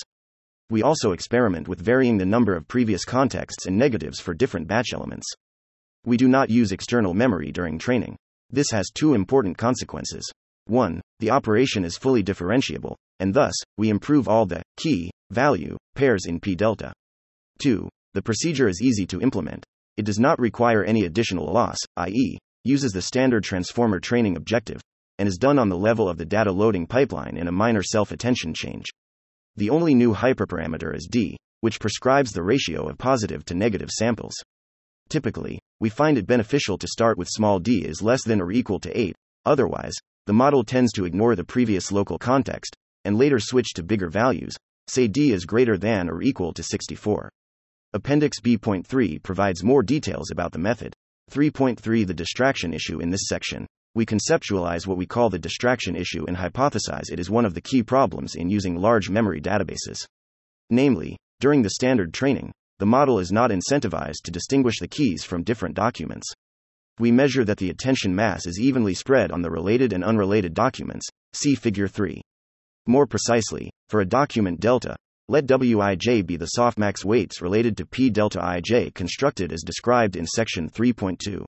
We 0.68 0.82
also 0.82 1.12
experiment 1.12 1.68
with 1.68 1.80
varying 1.80 2.18
the 2.18 2.26
number 2.26 2.56
of 2.56 2.66
previous 2.66 3.04
contexts 3.04 3.66
and 3.66 3.78
negatives 3.78 4.18
for 4.18 4.34
different 4.34 4.66
batch 4.66 4.92
elements. 4.92 5.26
We 6.04 6.16
do 6.16 6.26
not 6.26 6.50
use 6.50 6.72
external 6.72 7.14
memory 7.14 7.52
during 7.52 7.78
training. 7.78 8.16
This 8.50 8.70
has 8.70 8.90
two 8.92 9.14
important 9.14 9.56
consequences. 9.58 10.28
1. 10.66 11.00
The 11.20 11.30
operation 11.30 11.84
is 11.84 11.96
fully 11.96 12.22
differentiable, 12.22 12.96
and 13.20 13.32
thus, 13.32 13.54
we 13.78 13.88
improve 13.88 14.28
all 14.28 14.46
the 14.46 14.62
key 14.76 15.10
value 15.30 15.76
pairs 15.94 16.26
in 16.26 16.40
P 16.40 16.54
delta. 16.54 16.92
2. 17.60 17.88
The 18.14 18.22
procedure 18.22 18.68
is 18.68 18.82
easy 18.82 19.06
to 19.06 19.20
implement. 19.20 19.64
It 19.96 20.04
does 20.04 20.18
not 20.18 20.38
require 20.38 20.84
any 20.84 21.04
additional 21.04 21.52
loss, 21.52 21.78
i.e., 21.96 22.38
uses 22.64 22.92
the 22.92 23.02
standard 23.02 23.44
transformer 23.44 24.00
training 24.00 24.36
objective, 24.36 24.80
and 25.18 25.28
is 25.28 25.38
done 25.38 25.58
on 25.58 25.68
the 25.68 25.78
level 25.78 26.08
of 26.08 26.18
the 26.18 26.24
data 26.24 26.50
loading 26.50 26.86
pipeline 26.86 27.36
in 27.36 27.46
a 27.46 27.52
minor 27.52 27.82
self 27.82 28.10
attention 28.10 28.54
change. 28.54 28.86
The 29.56 29.70
only 29.70 29.94
new 29.94 30.14
hyperparameter 30.14 30.94
is 30.96 31.06
D, 31.08 31.36
which 31.60 31.78
prescribes 31.78 32.32
the 32.32 32.42
ratio 32.42 32.88
of 32.88 32.98
positive 32.98 33.44
to 33.46 33.54
negative 33.54 33.90
samples. 33.90 34.34
Typically, 35.08 35.60
we 35.80 35.88
find 35.88 36.18
it 36.18 36.26
beneficial 36.26 36.76
to 36.78 36.88
start 36.88 37.16
with 37.16 37.28
small 37.28 37.58
d 37.58 37.84
is 37.84 38.02
less 38.02 38.24
than 38.24 38.40
or 38.40 38.50
equal 38.50 38.80
to 38.80 38.98
8, 38.98 39.14
otherwise, 39.44 39.94
the 40.26 40.32
model 40.32 40.64
tends 40.64 40.92
to 40.92 41.04
ignore 41.04 41.36
the 41.36 41.44
previous 41.44 41.92
local 41.92 42.18
context, 42.18 42.74
and 43.04 43.18
later 43.18 43.38
switch 43.38 43.74
to 43.74 43.82
bigger 43.82 44.08
values, 44.08 44.54
say 44.86 45.06
d 45.06 45.32
is 45.32 45.44
greater 45.44 45.76
than 45.76 46.08
or 46.08 46.22
equal 46.22 46.52
to 46.52 46.62
64. 46.62 47.30
Appendix 47.92 48.40
B.3 48.40 49.22
provides 49.22 49.62
more 49.62 49.82
details 49.82 50.30
about 50.30 50.52
the 50.52 50.58
method. 50.58 50.94
3.3 51.30 52.06
The 52.06 52.14
distraction 52.14 52.74
issue 52.74 53.00
in 53.00 53.10
this 53.10 53.28
section. 53.28 53.66
We 53.94 54.04
conceptualize 54.04 54.86
what 54.86 54.98
we 54.98 55.06
call 55.06 55.30
the 55.30 55.38
distraction 55.38 55.94
issue 55.94 56.24
and 56.26 56.36
hypothesize 56.36 57.12
it 57.12 57.20
is 57.20 57.30
one 57.30 57.44
of 57.44 57.54
the 57.54 57.60
key 57.60 57.82
problems 57.82 58.34
in 58.34 58.50
using 58.50 58.76
large 58.76 59.08
memory 59.08 59.40
databases. 59.40 60.04
Namely, 60.70 61.16
during 61.38 61.62
the 61.62 61.70
standard 61.70 62.12
training, 62.12 62.50
the 62.78 62.86
model 62.86 63.20
is 63.20 63.30
not 63.30 63.50
incentivized 63.50 64.22
to 64.24 64.32
distinguish 64.32 64.80
the 64.80 64.88
keys 64.88 65.22
from 65.22 65.44
different 65.44 65.76
documents. 65.76 66.32
We 67.00 67.10
measure 67.10 67.44
that 67.44 67.58
the 67.58 67.70
attention 67.70 68.14
mass 68.14 68.46
is 68.46 68.60
evenly 68.60 68.94
spread 68.94 69.32
on 69.32 69.42
the 69.42 69.50
related 69.50 69.92
and 69.92 70.04
unrelated 70.04 70.54
documents. 70.54 71.08
See 71.32 71.56
Figure 71.56 71.88
3. 71.88 72.22
More 72.86 73.04
precisely, 73.04 73.70
for 73.88 74.00
a 74.00 74.06
document 74.06 74.60
delta, 74.60 74.94
let 75.28 75.46
Wij 75.46 76.24
be 76.24 76.36
the 76.36 76.52
softmax 76.56 77.04
weights 77.04 77.42
related 77.42 77.76
to 77.78 77.86
P 77.86 78.10
delta 78.10 78.38
ij 78.38 78.94
constructed 78.94 79.52
as 79.52 79.62
described 79.62 80.14
in 80.14 80.24
section 80.24 80.70
3.2. 80.70 81.44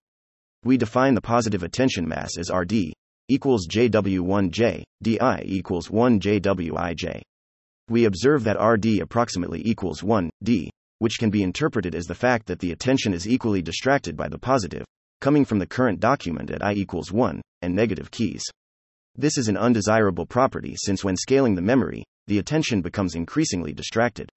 We 0.65 0.77
define 0.77 1.15
the 1.15 1.21
positive 1.21 1.63
attention 1.63 2.09
mass 2.09 2.37
as 2.39 2.51
Rd 2.53 2.93
equals 3.29 3.69
JW1J, 3.69 4.83
Di 5.03 5.19
equals 5.45 5.91
1 5.91 6.19
JWIJ. 6.19 7.21
We 7.89 8.07
observe 8.07 8.43
that 8.45 8.61
Rd 8.61 9.01
approximately 9.01 9.63
equals 9.65 10.03
1 10.03 10.29
D, 10.43 10.71
which 10.99 11.19
can 11.19 11.31
be 11.31 11.45
interpreted 11.45 11.95
as 11.95 12.07
the 12.07 12.15
fact 12.17 12.47
that 12.47 12.59
the 12.59 12.73
attention 12.73 13.13
is 13.13 13.29
equally 13.29 13.63
distracted 13.63 14.17
by 14.17 14.29
the 14.29 14.39
positive, 14.39 14.85
coming 15.21 15.45
from 15.45 15.59
the 15.59 15.67
current 15.67 16.01
document 16.01 16.51
at 16.51 16.63
i 16.63 16.73
equals 16.73 17.13
1, 17.13 17.41
and 17.63 17.75
negative 17.75 18.11
keys. 18.11 18.43
This 19.15 19.39
is 19.39 19.49
an 19.49 19.57
undesirable 19.57 20.27
property 20.27 20.75
since 20.77 21.03
when 21.03 21.17
scaling 21.17 21.55
the 21.55 21.63
memory, 21.63 22.05
the 22.27 22.39
attention 22.39 22.83
becomes 22.83 23.15
increasingly 23.15 23.73
distracted. 23.73 24.29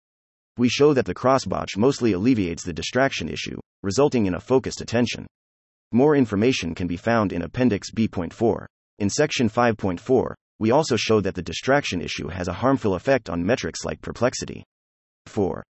We 0.58 0.70
show 0.70 0.94
that 0.94 1.06
the 1.06 1.16
crossbatch 1.16 1.78
mostly 1.78 2.14
alleviates 2.14 2.64
the 2.64 2.74
distraction 2.74 3.30
issue, 3.30 3.60
resulting 3.84 4.26
in 4.26 4.36
a 4.36 4.40
focused 4.40 4.82
attention. 4.82 5.28
More 5.92 6.16
information 6.16 6.76
can 6.76 6.88
be 6.88 6.98
found 6.98 7.34
in 7.34 7.42
Appendix 7.42 7.92
B.4. 7.92 8.66
In 9.00 9.10
Section 9.10 9.50
5.4, 9.50 10.34
we 10.60 10.72
also 10.72 10.96
show 10.98 11.22
that 11.22 11.36
the 11.36 11.42
distraction 11.42 12.02
issue 12.02 12.28
has 12.28 12.48
a 12.48 12.54
harmful 12.54 12.96
effect 12.96 13.30
on 13.30 13.46
metrics 13.46 13.86
like 13.86 14.02
perplexity. 14.02 14.64
4. 15.26 15.64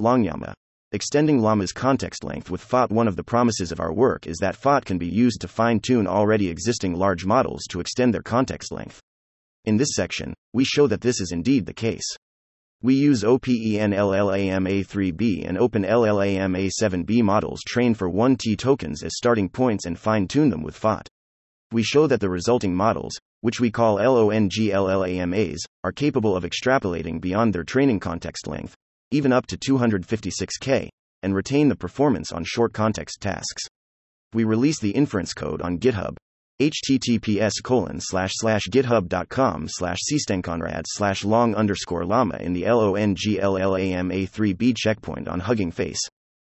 LongLLaMA. 0.00 0.52
Extending 0.90 1.40
llama's 1.40 1.70
context 1.70 2.24
length 2.24 2.50
with 2.50 2.62
FOT 2.62 2.90
One 2.90 3.06
of 3.06 3.14
the 3.14 3.22
promises 3.22 3.70
of 3.70 3.78
our 3.78 3.92
work 3.92 4.26
is 4.26 4.38
that 4.38 4.56
FOT 4.56 4.86
can 4.86 4.96
be 4.96 5.06
used 5.06 5.42
to 5.42 5.48
fine 5.48 5.80
tune 5.80 6.06
already 6.06 6.48
existing 6.48 6.94
large 6.94 7.26
models 7.26 7.66
to 7.68 7.80
extend 7.80 8.14
their 8.14 8.22
context 8.22 8.72
length. 8.72 8.98
In 9.66 9.76
this 9.76 9.90
section, 9.92 10.32
we 10.54 10.64
show 10.64 10.86
that 10.86 11.02
this 11.02 11.20
is 11.20 11.30
indeed 11.30 11.66
the 11.66 11.74
case. 11.74 12.06
We 12.80 12.94
use 12.94 13.22
OpenLLaMA3B 13.22 15.46
and 15.46 15.58
OpenLLaMA7B 15.58 17.22
models 17.22 17.60
trained 17.66 17.98
for 17.98 18.08
1T 18.08 18.56
tokens 18.56 19.02
as 19.02 19.14
starting 19.14 19.50
points 19.50 19.84
and 19.84 19.98
fine 19.98 20.26
tune 20.26 20.48
them 20.48 20.62
with 20.62 20.74
FOT. 20.74 21.06
We 21.70 21.82
show 21.82 22.06
that 22.06 22.20
the 22.20 22.30
resulting 22.30 22.74
models, 22.74 23.12
which 23.42 23.60
we 23.60 23.70
call 23.70 23.98
LONGLLAMAs, 23.98 25.58
are 25.84 25.92
capable 25.92 26.34
of 26.34 26.44
extrapolating 26.44 27.20
beyond 27.20 27.54
their 27.54 27.64
training 27.64 28.00
context 28.00 28.46
length, 28.46 28.74
even 29.10 29.32
up 29.32 29.46
to 29.46 29.56
256K, 29.56 30.88
and 31.22 31.34
retain 31.34 31.68
the 31.68 31.76
performance 31.76 32.32
on 32.32 32.44
short 32.44 32.72
context 32.72 33.20
tasks. 33.20 33.62
We 34.32 34.44
release 34.44 34.78
the 34.78 34.90
inference 34.90 35.34
code 35.34 35.62
on 35.62 35.78
GitHub, 35.78 36.16
https 36.60 37.62
colon 37.62 38.00
slash 38.00 38.32
slash 38.34 38.62
github.com 38.68 39.68
slash 39.68 39.98
CStanKonrad 40.10 40.82
slash 40.86 41.24
long 41.24 41.54
underscore 41.54 42.04
llama 42.04 42.36
in 42.38 42.52
the 42.52 42.64
longlama3b 42.64 44.76
checkpoint 44.76 45.28
on 45.28 45.38
Hugging 45.38 45.70
Face. 45.70 46.00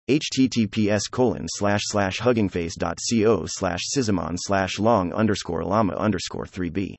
https 0.09 1.03
colon 1.11 1.47
slash 1.49 1.83
slash 1.85 2.19
huggingface.co 2.19 3.45
slash 3.47 3.81
syzymon 3.97 4.35
slash 4.37 4.81
long 4.81 5.13
underscore 5.13 5.63
llama 5.63 5.95
underscore 5.95 6.47
3b. 6.47 6.95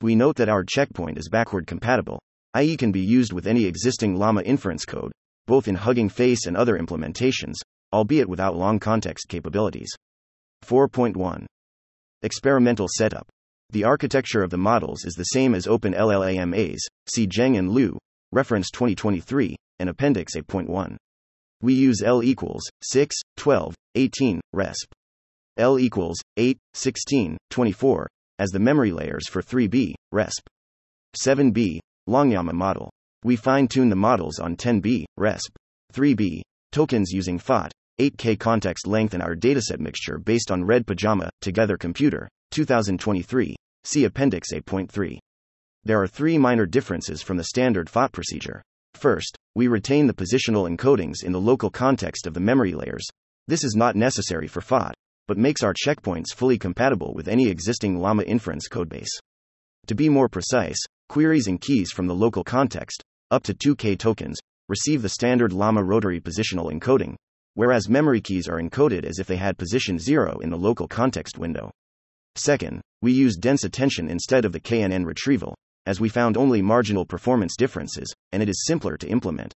We 0.00 0.16
note 0.16 0.34
that 0.36 0.48
our 0.48 0.64
checkpoint 0.64 1.18
is 1.18 1.28
backward 1.28 1.68
compatible, 1.68 2.18
i.e., 2.54 2.76
can 2.76 2.92
be 2.92 3.00
used 3.00 3.32
with 3.32 3.46
any 3.46 3.64
existing 3.64 4.16
Llama 4.16 4.42
inference 4.42 4.84
code, 4.84 5.12
both 5.46 5.68
in 5.68 5.74
Hugging 5.74 6.08
Face 6.08 6.46
and 6.46 6.56
other 6.56 6.78
implementations, 6.78 7.56
albeit 7.92 8.28
without 8.28 8.56
long 8.56 8.78
context 8.78 9.28
capabilities. 9.28 9.90
4.1 10.64 11.46
Experimental 12.22 12.88
setup. 12.88 13.28
The 13.70 13.84
architecture 13.84 14.42
of 14.42 14.50
the 14.50 14.58
models 14.58 15.04
is 15.04 15.14
the 15.14 15.24
same 15.24 15.54
as 15.54 15.66
OpenLLaMAs, 15.66 16.80
see 17.08 17.26
Zheng 17.26 17.58
and 17.58 17.70
Liu, 17.70 17.98
reference 18.32 18.70
2023, 18.70 19.56
and 19.78 19.88
Appendix 19.88 20.34
A.1. 20.36 20.96
We 21.62 21.74
use 21.74 22.02
L 22.02 22.22
equals 22.22 22.62
6, 22.82 23.16
12, 23.36 23.74
18, 23.94 24.40
resp. 24.54 24.86
L 25.56 25.78
equals 25.78 26.20
8, 26.36 26.58
16, 26.74 27.36
24 27.50 28.08
as 28.38 28.50
the 28.50 28.58
memory 28.58 28.92
layers 28.92 29.28
for 29.28 29.42
3B, 29.42 29.94
resp. 30.12 30.46
7B, 31.22 31.80
Longllama 32.10 32.52
model. 32.52 32.90
We 33.22 33.36
fine 33.36 33.68
tune 33.68 33.88
the 33.88 33.94
models 33.96 34.40
on 34.40 34.56
10B, 34.56 35.04
resp. 35.18 35.50
3B, 35.94 36.42
tokens 36.72 37.12
using 37.12 37.38
FOT, 37.38 37.70
8K 38.00 38.38
context 38.38 38.88
length 38.88 39.14
in 39.14 39.22
our 39.22 39.36
dataset 39.36 39.78
mixture 39.78 40.18
based 40.18 40.50
on 40.50 40.64
Red 40.64 40.86
Pajama, 40.86 41.30
Together 41.40 41.76
Computer, 41.76 42.28
2023. 42.50 43.54
See 43.84 44.04
Appendix 44.04 44.52
A.3. 44.52 45.18
There 45.84 46.02
are 46.02 46.08
three 46.08 46.36
minor 46.36 46.66
differences 46.66 47.22
from 47.22 47.36
the 47.36 47.44
standard 47.44 47.88
FOT 47.88 48.10
procedure. 48.10 48.60
First, 48.94 49.36
we 49.54 49.68
retain 49.68 50.06
the 50.06 50.12
positional 50.12 50.68
encodings 50.68 51.22
in 51.22 51.30
the 51.30 51.40
local 51.40 51.70
context 51.70 52.26
of 52.26 52.34
the 52.34 52.40
memory 52.40 52.72
layers. 52.72 53.06
This 53.46 53.62
is 53.62 53.76
not 53.76 53.94
necessary 53.96 54.48
for 54.48 54.60
FOT, 54.60 54.94
but 55.28 55.38
makes 55.38 55.62
our 55.62 55.74
checkpoints 55.74 56.34
fully 56.34 56.58
compatible 56.58 57.14
with 57.14 57.28
any 57.28 57.48
existing 57.48 57.98
Llama 57.98 58.24
inference 58.24 58.68
codebase. 58.68 59.10
To 59.86 59.94
be 59.94 60.08
more 60.08 60.28
precise, 60.28 60.78
queries 61.10 61.48
and 61.48 61.60
keys 61.60 61.90
from 61.90 62.06
the 62.06 62.14
local 62.14 62.44
context, 62.44 63.02
up 63.32 63.42
to 63.42 63.52
2K 63.52 63.98
tokens, 63.98 64.38
receive 64.68 65.02
the 65.02 65.08
standard 65.08 65.52
Llama 65.52 65.82
rotary 65.82 66.20
positional 66.20 66.72
encoding, 66.72 67.16
whereas 67.54 67.88
memory 67.88 68.20
keys 68.20 68.48
are 68.48 68.62
encoded 68.62 69.04
as 69.04 69.18
if 69.18 69.26
they 69.26 69.34
had 69.34 69.58
position 69.58 69.98
0 69.98 70.38
in 70.38 70.50
the 70.50 70.56
local 70.56 70.86
context 70.86 71.36
window. 71.36 71.68
Second, 72.36 72.80
we 73.02 73.10
use 73.10 73.34
dense 73.34 73.64
attention 73.64 74.08
instead 74.08 74.44
of 74.44 74.52
the 74.52 74.60
KNN 74.60 75.04
retrieval, 75.04 75.56
as 75.84 75.98
we 75.98 76.08
found 76.08 76.36
only 76.36 76.62
marginal 76.62 77.04
performance 77.04 77.56
differences, 77.56 78.14
and 78.30 78.40
it 78.40 78.48
is 78.48 78.64
simpler 78.64 78.96
to 78.96 79.08
implement. 79.08 79.52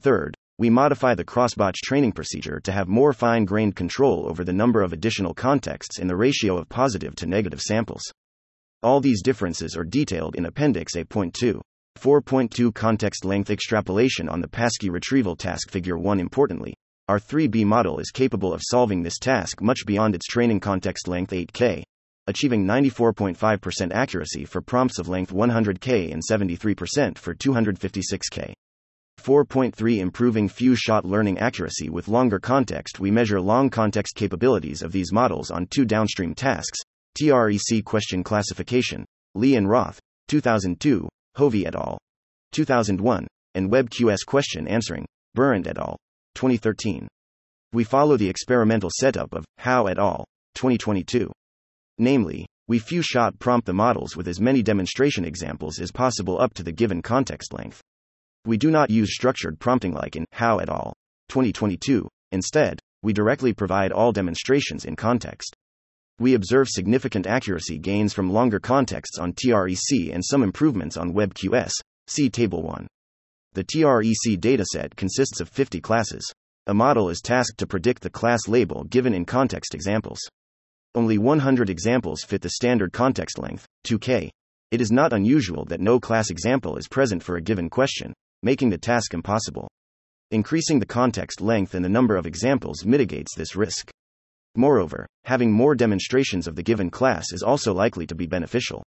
Third, 0.00 0.34
we 0.58 0.70
modify 0.70 1.14
the 1.14 1.24
crossbatch 1.24 1.76
training 1.84 2.10
procedure 2.10 2.58
to 2.64 2.72
have 2.72 2.88
more 2.88 3.12
fine 3.12 3.44
grained 3.44 3.76
control 3.76 4.26
over 4.28 4.42
the 4.42 4.52
number 4.52 4.82
of 4.82 4.92
additional 4.92 5.34
contexts 5.34 6.00
in 6.00 6.08
the 6.08 6.16
ratio 6.16 6.58
of 6.58 6.68
positive 6.68 7.14
to 7.14 7.26
negative 7.26 7.60
samples. 7.60 8.02
All 8.82 9.02
these 9.02 9.22
differences 9.22 9.76
are 9.76 9.84
detailed 9.84 10.36
in 10.36 10.46
Appendix 10.46 10.96
A.2. 10.96 11.60
4.2 11.98 12.74
Context 12.74 13.26
length 13.26 13.50
extrapolation 13.50 14.26
on 14.26 14.40
the 14.40 14.48
passkey 14.48 14.88
retrieval 14.88 15.36
task 15.36 15.70
Figure 15.70 15.98
1 15.98 16.18
Importantly, 16.18 16.72
our 17.06 17.18
3B 17.18 17.66
model 17.66 17.98
is 17.98 18.10
capable 18.10 18.54
of 18.54 18.62
solving 18.64 19.02
this 19.02 19.18
task 19.18 19.60
much 19.60 19.84
beyond 19.84 20.14
its 20.14 20.26
training 20.26 20.60
context 20.60 21.08
length 21.08 21.32
8K, 21.32 21.82
achieving 22.26 22.64
94.5% 22.64 23.92
accuracy 23.92 24.46
for 24.46 24.62
prompts 24.62 24.98
of 24.98 25.08
length 25.08 25.30
100K 25.30 26.10
and 26.10 26.22
73% 26.22 27.18
for 27.18 27.34
256K. 27.34 28.54
4.3 29.20 29.98
Improving 29.98 30.48
few 30.48 30.74
shot 30.74 31.04
learning 31.04 31.38
accuracy 31.38 31.90
with 31.90 32.08
longer 32.08 32.38
context. 32.38 32.98
We 32.98 33.10
measure 33.10 33.42
long 33.42 33.68
context 33.68 34.14
capabilities 34.14 34.80
of 34.80 34.92
these 34.92 35.12
models 35.12 35.50
on 35.50 35.66
two 35.66 35.84
downstream 35.84 36.34
tasks 36.34 36.78
TREC 37.18 37.84
question 37.84 38.22
classification, 38.22 39.04
Li 39.34 39.56
and 39.56 39.68
Roth, 39.68 39.98
2002, 40.28 41.08
Hovy 41.36 41.66
et 41.66 41.74
al., 41.74 41.98
2001, 42.52 43.26
and 43.54 43.70
WebQS 43.70 44.26
question 44.26 44.66
answering, 44.68 45.06
Berant 45.36 45.66
et 45.66 45.78
al., 45.78 45.96
2013. 46.34 47.08
We 47.72 47.84
follow 47.84 48.16
the 48.16 48.28
experimental 48.28 48.90
setup 48.92 49.32
of 49.32 49.44
Hao 49.58 49.86
et 49.86 49.98
al., 49.98 50.24
2022. 50.54 51.30
Namely, 51.98 52.46
we 52.66 52.78
few 52.78 53.02
shot 53.02 53.38
prompt 53.38 53.66
the 53.66 53.72
models 53.72 54.16
with 54.16 54.28
as 54.28 54.40
many 54.40 54.62
demonstration 54.62 55.24
examples 55.24 55.78
as 55.80 55.92
possible 55.92 56.40
up 56.40 56.54
to 56.54 56.62
the 56.62 56.72
given 56.72 57.02
context 57.02 57.52
length. 57.52 57.80
We 58.44 58.56
do 58.56 58.70
not 58.70 58.90
use 58.90 59.14
structured 59.14 59.58
prompting 59.58 59.92
like 59.92 60.16
in 60.16 60.24
Hao 60.32 60.58
et 60.58 60.68
al., 60.68 60.92
2022. 61.28 62.08
Instead, 62.32 62.80
we 63.02 63.12
directly 63.12 63.52
provide 63.52 63.92
all 63.92 64.12
demonstrations 64.12 64.84
in 64.84 64.96
context. 64.96 65.54
We 66.20 66.34
observe 66.34 66.68
significant 66.68 67.26
accuracy 67.26 67.78
gains 67.78 68.12
from 68.12 68.30
longer 68.30 68.60
contexts 68.60 69.18
on 69.18 69.32
TREC 69.32 70.12
and 70.12 70.22
some 70.22 70.42
improvements 70.42 70.98
on 70.98 71.14
WebQS. 71.14 71.72
See 72.08 72.28
Table 72.28 72.62
1. 72.62 72.86
The 73.54 73.64
TREC 73.64 74.38
dataset 74.38 74.94
consists 74.96 75.40
of 75.40 75.48
50 75.48 75.80
classes. 75.80 76.30
A 76.66 76.74
model 76.74 77.08
is 77.08 77.22
tasked 77.22 77.56
to 77.56 77.66
predict 77.66 78.02
the 78.02 78.10
class 78.10 78.48
label 78.48 78.84
given 78.84 79.14
in 79.14 79.24
context 79.24 79.74
examples. 79.74 80.20
Only 80.94 81.16
100 81.16 81.70
examples 81.70 82.22
fit 82.22 82.42
the 82.42 82.50
standard 82.50 82.92
context 82.92 83.38
length, 83.38 83.66
2K. 83.86 84.28
It 84.70 84.80
is 84.82 84.92
not 84.92 85.14
unusual 85.14 85.64
that 85.64 85.80
no 85.80 85.98
class 85.98 86.28
example 86.28 86.76
is 86.76 86.86
present 86.86 87.22
for 87.22 87.36
a 87.36 87.42
given 87.42 87.70
question, 87.70 88.12
making 88.42 88.68
the 88.68 88.76
task 88.76 89.14
impossible. 89.14 89.70
Increasing 90.32 90.80
the 90.80 90.86
context 90.86 91.40
length 91.40 91.74
and 91.74 91.82
the 91.82 91.88
number 91.88 92.14
of 92.14 92.26
examples 92.26 92.84
mitigates 92.84 93.34
this 93.34 93.56
risk. 93.56 93.90
Moreover, 94.56 95.06
having 95.24 95.52
more 95.52 95.74
demonstrations 95.74 96.48
of 96.48 96.56
the 96.56 96.62
given 96.62 96.90
class 96.90 97.32
is 97.32 97.42
also 97.42 97.72
likely 97.72 98.06
to 98.06 98.14
be 98.14 98.26
beneficial. 98.26 98.82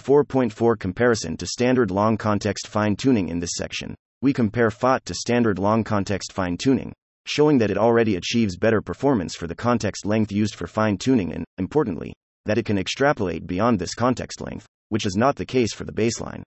4.4 0.00 0.78
Comparison 0.78 1.36
to 1.36 1.46
standard 1.46 1.90
long 1.90 2.16
context 2.16 2.68
fine 2.68 2.96
tuning 2.96 3.28
In 3.28 3.40
this 3.40 3.56
section, 3.56 3.94
we 4.20 4.32
compare 4.32 4.70
FOT 4.70 5.04
to 5.06 5.14
standard 5.14 5.58
long 5.58 5.82
context 5.82 6.32
fine 6.32 6.56
tuning, 6.56 6.92
showing 7.26 7.58
that 7.58 7.70
it 7.70 7.78
already 7.78 8.16
achieves 8.16 8.56
better 8.56 8.80
performance 8.80 9.34
for 9.34 9.46
the 9.46 9.54
context 9.54 10.06
length 10.06 10.30
used 10.30 10.54
for 10.54 10.66
fine 10.66 10.96
tuning 10.96 11.32
and, 11.32 11.44
importantly, 11.58 12.12
that 12.46 12.58
it 12.58 12.64
can 12.64 12.78
extrapolate 12.78 13.46
beyond 13.46 13.78
this 13.78 13.94
context 13.94 14.40
length, 14.40 14.66
which 14.88 15.06
is 15.06 15.16
not 15.16 15.36
the 15.36 15.46
case 15.46 15.72
for 15.74 15.84
the 15.84 15.92
baseline. 15.92 16.42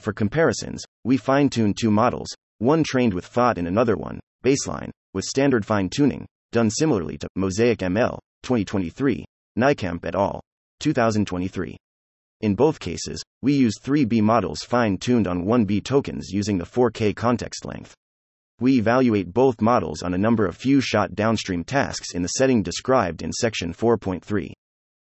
For 0.00 0.12
comparisons, 0.12 0.84
we 1.04 1.16
fine 1.16 1.48
tune 1.48 1.74
two 1.74 1.90
models, 1.90 2.34
one 2.58 2.82
trained 2.82 3.14
with 3.14 3.26
FOT 3.26 3.58
and 3.58 3.68
another 3.68 3.96
one, 3.96 4.18
baseline, 4.44 4.90
with 5.12 5.24
standard 5.24 5.64
fine 5.64 5.88
tuning, 5.88 6.26
done 6.54 6.70
similarly 6.70 7.18
to 7.18 7.26
Mosaic 7.34 7.80
ML, 7.80 8.16
2023, 8.44 9.24
Nijkamp 9.58 10.04
et 10.04 10.14
al., 10.14 10.40
2023. 10.78 11.76
In 12.42 12.54
both 12.54 12.78
cases, 12.78 13.20
we 13.42 13.54
use 13.54 13.80
3B 13.82 14.22
models 14.22 14.62
fine 14.62 14.96
tuned 14.96 15.26
on 15.26 15.46
1B 15.46 15.82
tokens 15.82 16.30
using 16.30 16.56
the 16.56 16.64
4K 16.64 17.14
context 17.16 17.64
length. 17.64 17.92
We 18.60 18.78
evaluate 18.78 19.32
both 19.34 19.60
models 19.60 20.02
on 20.02 20.14
a 20.14 20.18
number 20.18 20.46
of 20.46 20.56
few 20.56 20.80
shot 20.80 21.16
downstream 21.16 21.64
tasks 21.64 22.14
in 22.14 22.22
the 22.22 22.28
setting 22.28 22.62
described 22.62 23.22
in 23.22 23.32
section 23.32 23.74
4.3. 23.74 24.52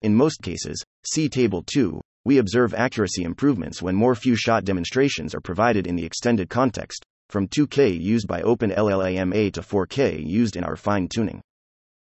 In 0.01 0.15
most 0.15 0.41
cases, 0.41 0.83
see 1.05 1.29
Table 1.29 1.61
2, 1.61 2.01
we 2.25 2.39
observe 2.39 2.73
accuracy 2.73 3.23
improvements 3.23 3.79
when 3.79 3.93
more 3.95 4.15
few 4.15 4.35
shot 4.35 4.65
demonstrations 4.65 5.35
are 5.35 5.41
provided 5.41 5.85
in 5.85 5.95
the 5.95 6.05
extended 6.05 6.49
context, 6.49 7.05
from 7.29 7.47
2K 7.47 7.99
used 7.99 8.27
by 8.27 8.41
OpenLLaMA 8.41 9.53
to 9.53 9.61
4K 9.61 10.25
used 10.25 10.55
in 10.55 10.63
our 10.63 10.75
fine 10.75 11.07
tuning. 11.07 11.41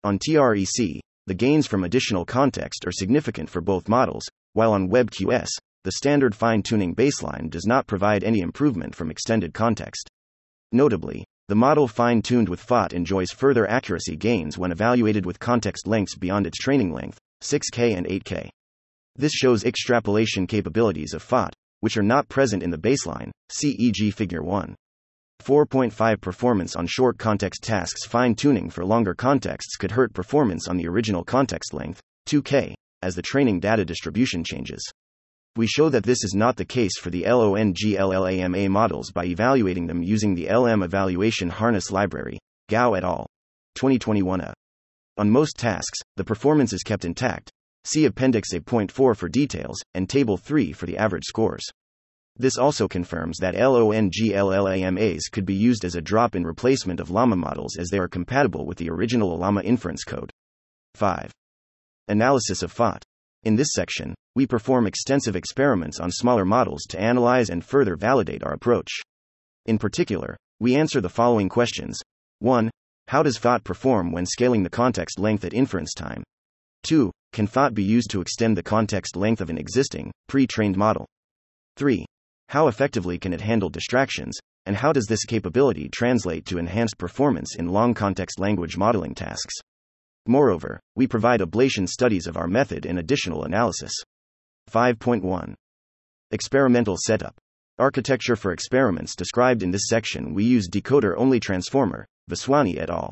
On 0.03 0.19
TREC, 0.19 0.99
the 1.27 1.33
gains 1.33 1.65
from 1.65 1.83
additional 1.83 2.25
context 2.25 2.85
are 2.85 2.91
significant 2.91 3.49
for 3.49 3.61
both 3.61 3.87
models, 3.87 4.23
while 4.51 4.73
on 4.73 4.89
WebQS, 4.89 5.47
the 5.83 5.93
standard 5.93 6.35
fine 6.35 6.61
tuning 6.61 6.93
baseline 6.93 7.49
does 7.49 7.65
not 7.65 7.87
provide 7.87 8.23
any 8.23 8.41
improvement 8.41 8.93
from 8.93 9.09
extended 9.09 9.53
context. 9.53 10.09
Notably, 10.71 11.23
the 11.47 11.55
model 11.55 11.87
fine 11.87 12.21
tuned 12.21 12.49
with 12.49 12.59
FOT 12.59 12.93
enjoys 12.93 13.31
further 13.31 13.69
accuracy 13.69 14.15
gains 14.15 14.57
when 14.57 14.71
evaluated 14.71 15.25
with 15.25 15.39
context 15.39 15.87
lengths 15.87 16.15
beyond 16.15 16.47
its 16.47 16.57
training 16.57 16.91
length, 16.91 17.19
6K 17.41 17.97
and 17.97 18.07
8K. 18.07 18.49
This 19.15 19.33
shows 19.33 19.63
extrapolation 19.63 20.47
capabilities 20.47 21.13
of 21.13 21.21
FOT, 21.21 21.53
which 21.81 21.97
are 21.97 22.03
not 22.03 22.29
present 22.29 22.63
in 22.63 22.71
the 22.71 22.77
baseline, 22.77 23.31
CEG 23.51 24.13
Figure 24.13 24.41
1. 24.41 24.73
4.5 25.43 26.21
Performance 26.21 26.75
on 26.77 26.87
short 26.87 27.17
context 27.17 27.63
tasks 27.63 28.05
Fine 28.05 28.35
tuning 28.35 28.69
for 28.69 28.85
longer 28.85 29.13
contexts 29.13 29.75
could 29.75 29.91
hurt 29.91 30.13
performance 30.13 30.69
on 30.69 30.77
the 30.77 30.87
original 30.87 31.23
context 31.23 31.73
length, 31.73 32.01
2K, 32.27 32.73
as 33.01 33.15
the 33.15 33.21
training 33.21 33.59
data 33.59 33.83
distribution 33.83 34.43
changes. 34.43 34.81
We 35.57 35.67
show 35.67 35.89
that 35.89 36.05
this 36.05 36.23
is 36.23 36.33
not 36.33 36.55
the 36.55 36.63
case 36.63 36.97
for 36.97 37.09
the 37.09 37.23
LONGLLAMA 37.23 38.69
models 38.69 39.11
by 39.11 39.25
evaluating 39.25 39.85
them 39.85 40.01
using 40.01 40.33
the 40.33 40.47
LM 40.49 40.81
Evaluation 40.81 41.49
Harness 41.49 41.91
Library, 41.91 42.39
Gao 42.69 42.93
et 42.93 43.03
al. 43.03 43.27
2021a. 43.77 44.53
On 45.17 45.29
most 45.29 45.57
tasks, 45.57 45.99
the 46.15 46.23
performance 46.23 46.71
is 46.71 46.83
kept 46.83 47.03
intact. 47.03 47.51
See 47.83 48.05
Appendix 48.05 48.53
A.4 48.53 49.15
for 49.15 49.27
details, 49.27 49.77
and 49.93 50.09
Table 50.09 50.37
3 50.37 50.71
for 50.71 50.85
the 50.85 50.97
average 50.97 51.25
scores. 51.25 51.69
This 52.35 52.57
also 52.57 52.87
confirms 52.87 53.37
that 53.39 53.53
LONGLLAMAs 53.53 55.29
could 55.31 55.45
be 55.45 55.53
used 55.53 55.85
as 55.85 55.93
a 55.93 56.01
drop 56.01 56.35
in 56.35 56.43
replacement 56.43 56.99
of 56.99 57.11
Llama 57.11 57.35
models 57.35 57.77
as 57.77 57.89
they 57.89 57.99
are 57.99 58.07
compatible 58.07 58.65
with 58.65 58.79
the 58.79 58.89
original 58.89 59.37
Llama 59.37 59.61
inference 59.61 60.03
code. 60.03 60.31
5. 60.95 61.31
Analysis 62.07 62.63
of 62.63 62.71
FOT. 62.71 63.03
In 63.43 63.55
this 63.55 63.73
section, 63.73 64.15
we 64.35 64.47
perform 64.47 64.87
extensive 64.87 65.35
experiments 65.35 65.99
on 65.99 66.09
smaller 66.09 66.43
models 66.43 66.83
to 66.89 66.99
analyze 66.99 67.49
and 67.49 67.63
further 67.63 67.95
validate 67.95 68.43
our 68.43 68.53
approach. 68.53 68.89
In 69.67 69.77
particular, 69.77 70.35
we 70.59 70.75
answer 70.75 71.01
the 71.01 71.09
following 71.09 71.49
questions 71.49 71.99
1. 72.39 72.71
How 73.09 73.21
does 73.21 73.37
FOT 73.37 73.63
perform 73.63 74.11
when 74.11 74.25
scaling 74.25 74.63
the 74.63 74.69
context 74.69 75.19
length 75.19 75.45
at 75.45 75.53
inference 75.53 75.93
time? 75.93 76.23
2. 76.83 77.11
Can 77.31 77.47
FOT 77.47 77.73
be 77.73 77.83
used 77.83 78.09
to 78.11 78.21
extend 78.21 78.57
the 78.57 78.63
context 78.63 79.15
length 79.15 79.39
of 79.41 79.49
an 79.49 79.57
existing, 79.57 80.11
pre 80.27 80.47
trained 80.47 80.77
model? 80.77 81.05
3. 81.77 82.05
How 82.49 82.67
effectively 82.67 83.17
can 83.17 83.33
it 83.33 83.41
handle 83.41 83.69
distractions, 83.69 84.37
and 84.65 84.75
how 84.75 84.93
does 84.93 85.05
this 85.05 85.25
capability 85.25 85.89
translate 85.89 86.45
to 86.45 86.57
enhanced 86.57 86.97
performance 86.97 87.55
in 87.55 87.67
long 87.67 87.93
context 87.93 88.39
language 88.39 88.77
modeling 88.77 89.15
tasks? 89.15 89.55
Moreover, 90.25 90.79
we 90.95 91.07
provide 91.07 91.41
ablation 91.41 91.87
studies 91.87 92.27
of 92.27 92.37
our 92.37 92.47
method 92.47 92.85
and 92.85 92.97
additional 92.97 93.43
analysis. 93.43 93.91
5.1 94.71 95.53
Experimental 96.31 96.97
Setup 96.97 97.35
Architecture 97.79 98.35
for 98.35 98.53
experiments 98.53 99.15
described 99.15 99.63
in 99.63 99.71
this 99.71 99.87
section 99.87 100.33
we 100.33 100.43
use 100.43 100.69
decoder 100.69 101.15
only 101.17 101.39
transformer, 101.39 102.05
Vaswani 102.29 102.77
et 102.77 102.89
al. 102.89 103.11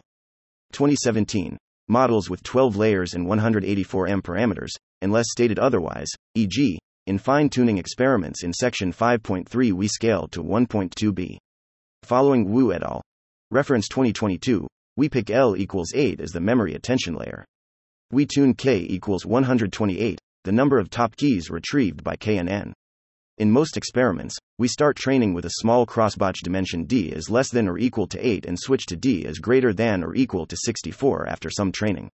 2017. 0.71 1.57
Models 1.87 2.29
with 2.29 2.43
12 2.43 2.77
layers 2.77 3.13
and 3.13 3.27
184 3.27 4.07
M 4.07 4.21
parameters, 4.21 4.71
unless 5.01 5.25
stated 5.29 5.59
otherwise, 5.59 6.07
e.g., 6.35 6.79
in 7.11 7.17
fine 7.17 7.49
tuning 7.49 7.77
experiments 7.77 8.41
in 8.41 8.53
section 8.53 8.93
5.3, 8.93 9.73
we 9.73 9.85
scale 9.85 10.29
to 10.29 10.41
1.2b. 10.41 11.35
Following 12.03 12.49
Wu 12.49 12.71
et 12.71 12.81
al. 12.83 13.01
Reference 13.51 13.89
2022, 13.89 14.65
we 14.95 15.09
pick 15.09 15.29
L 15.29 15.57
equals 15.57 15.91
8 15.93 16.21
as 16.21 16.31
the 16.31 16.39
memory 16.39 16.73
attention 16.73 17.15
layer. 17.15 17.43
We 18.13 18.25
tune 18.25 18.53
K 18.53 18.77
equals 18.89 19.25
128, 19.25 20.21
the 20.45 20.51
number 20.53 20.79
of 20.79 20.89
top 20.89 21.17
keys 21.17 21.49
retrieved 21.49 22.01
by 22.01 22.15
KNN. 22.15 22.71
In 23.39 23.51
most 23.51 23.75
experiments, 23.75 24.37
we 24.57 24.69
start 24.69 24.95
training 24.95 25.33
with 25.33 25.43
a 25.43 25.57
small 25.59 25.85
crossbatch 25.85 26.39
dimension 26.43 26.85
d 26.85 27.09
is 27.09 27.29
less 27.29 27.49
than 27.49 27.67
or 27.67 27.77
equal 27.77 28.07
to 28.07 28.25
8 28.25 28.45
and 28.45 28.57
switch 28.57 28.85
to 28.85 28.95
d 28.95 29.25
is 29.25 29.39
greater 29.39 29.73
than 29.73 30.01
or 30.01 30.15
equal 30.15 30.45
to 30.45 30.55
64 30.55 31.27
after 31.27 31.49
some 31.49 31.73
training. 31.73 32.09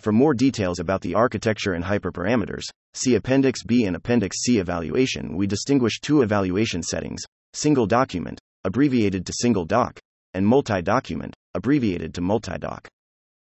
For 0.00 0.12
more 0.12 0.32
details 0.32 0.78
about 0.78 1.00
the 1.00 1.14
architecture 1.14 1.72
and 1.72 1.84
hyperparameters, 1.84 2.62
see 2.94 3.16
Appendix 3.16 3.64
B 3.64 3.84
and 3.84 3.96
Appendix 3.96 4.36
C 4.42 4.58
evaluation. 4.58 5.36
We 5.36 5.48
distinguish 5.48 6.00
two 6.00 6.22
evaluation 6.22 6.82
settings 6.82 7.22
single 7.52 7.86
document, 7.86 8.38
abbreviated 8.64 9.26
to 9.26 9.32
single 9.32 9.64
doc, 9.64 9.98
and 10.34 10.46
multi 10.46 10.82
document, 10.82 11.34
abbreviated 11.54 12.14
to 12.14 12.20
multi 12.20 12.56
doc. 12.58 12.86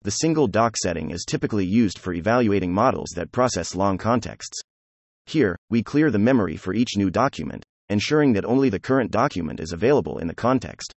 The 0.02 0.12
single 0.12 0.46
doc 0.46 0.76
setting 0.76 1.10
is 1.10 1.24
typically 1.24 1.66
used 1.66 1.98
for 1.98 2.12
evaluating 2.12 2.72
models 2.72 3.08
that 3.16 3.32
process 3.32 3.74
long 3.74 3.98
contexts. 3.98 4.60
Here, 5.24 5.56
we 5.68 5.82
clear 5.82 6.12
the 6.12 6.20
memory 6.20 6.56
for 6.56 6.74
each 6.74 6.96
new 6.96 7.10
document, 7.10 7.64
ensuring 7.88 8.34
that 8.34 8.44
only 8.44 8.68
the 8.68 8.78
current 8.78 9.10
document 9.10 9.58
is 9.58 9.72
available 9.72 10.18
in 10.18 10.28
the 10.28 10.34
context. 10.34 10.94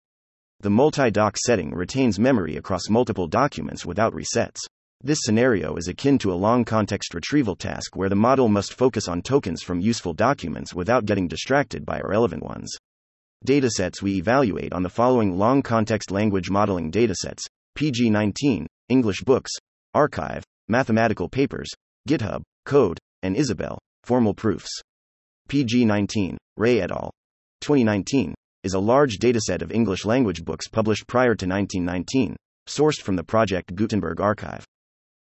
The 0.60 0.70
multi 0.70 1.10
doc 1.10 1.38
setting 1.38 1.72
retains 1.72 2.20
memory 2.20 2.58
across 2.58 2.88
multiple 2.88 3.28
documents 3.28 3.84
without 3.84 4.14
resets. 4.14 4.60
This 5.02 5.20
scenario 5.22 5.78
is 5.78 5.88
akin 5.88 6.18
to 6.18 6.34
a 6.34 6.36
long 6.36 6.66
context 6.66 7.14
retrieval 7.14 7.56
task 7.56 7.96
where 7.96 8.10
the 8.10 8.18
model 8.18 8.50
must 8.50 8.74
focus 8.74 9.08
on 9.08 9.22
tokens 9.22 9.64
from 9.64 9.80
useful 9.80 10.14
documents 10.14 10.74
without 10.74 11.06
getting 11.06 11.26
distracted 11.26 11.86
by 11.86 12.02
irrelevant 12.02 12.44
ones. 12.44 12.76
Datasets 13.48 14.02
we 14.02 14.18
evaluate 14.18 14.74
on 14.74 14.84
the 14.84 14.90
following 14.90 15.38
long 15.38 15.62
context 15.62 16.12
language 16.12 16.50
modeling 16.50 16.92
datasets 16.92 17.44
PG 17.76 18.10
19, 18.10 18.68
English 18.90 19.22
books, 19.22 19.52
arXiv, 19.96 20.44
mathematical 20.68 21.30
papers, 21.30 21.70
GitHub, 22.10 22.42
code, 22.66 23.00
and 23.24 23.38
Isabelle, 23.38 23.80
formal 24.04 24.34
proofs. 24.34 24.82
PG 25.48 25.86
19, 25.86 26.38
Rae 26.58 26.82
et 26.82 26.92
al. 26.92 27.10
2019, 27.62 28.36
is 28.64 28.74
a 28.74 28.80
large 28.80 29.18
dataset 29.20 29.62
of 29.62 29.72
English 29.72 30.04
language 30.04 30.44
books 30.44 30.68
published 30.68 31.08
prior 31.08 31.36
to 31.36 31.48
1919, 31.48 32.36
sourced 32.68 33.00
from 33.00 33.16
the 33.16 33.24
Project 33.24 33.74
Gutenberg 33.76 34.20
archive. 34.20 34.66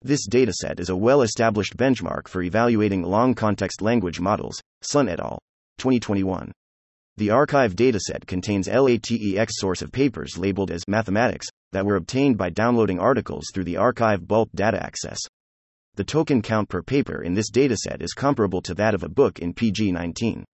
This 0.02 0.26
dataset 0.26 0.80
is 0.80 0.88
a 0.88 0.96
well 0.96 1.20
established 1.20 1.76
benchmark 1.76 2.26
for 2.26 2.40
evaluating 2.40 3.02
long 3.02 3.34
context 3.34 3.82
language 3.82 4.18
models, 4.18 4.58
Sun 4.80 5.10
et 5.10 5.20
al. 5.20 5.38
2021. 5.76 6.50
The 7.18 7.28
arXiv 7.28 7.74
dataset 7.74 8.26
contains 8.26 8.66
LATEX 8.66 9.50
source 9.50 9.82
of 9.82 9.92
papers 9.92 10.38
labeled 10.38 10.70
as 10.70 10.88
mathematics 10.88 11.48
that 11.72 11.84
were 11.84 11.96
obtained 11.96 12.38
by 12.38 12.48
downloading 12.48 12.98
articles 12.98 13.44
through 13.52 13.64
the 13.64 13.74
arXiv 13.74 14.26
bulk 14.26 14.48
data 14.54 14.82
access. 14.82 15.18
The 15.96 16.04
token 16.04 16.40
count 16.40 16.70
per 16.70 16.82
paper 16.82 17.22
in 17.22 17.34
this 17.34 17.50
dataset 17.50 18.00
is 18.00 18.14
comparable 18.14 18.62
to 18.62 18.74
that 18.76 18.94
of 18.94 19.02
a 19.02 19.08
book 19.10 19.40
in 19.40 19.52
PG 19.52 19.92
19. 19.92 20.46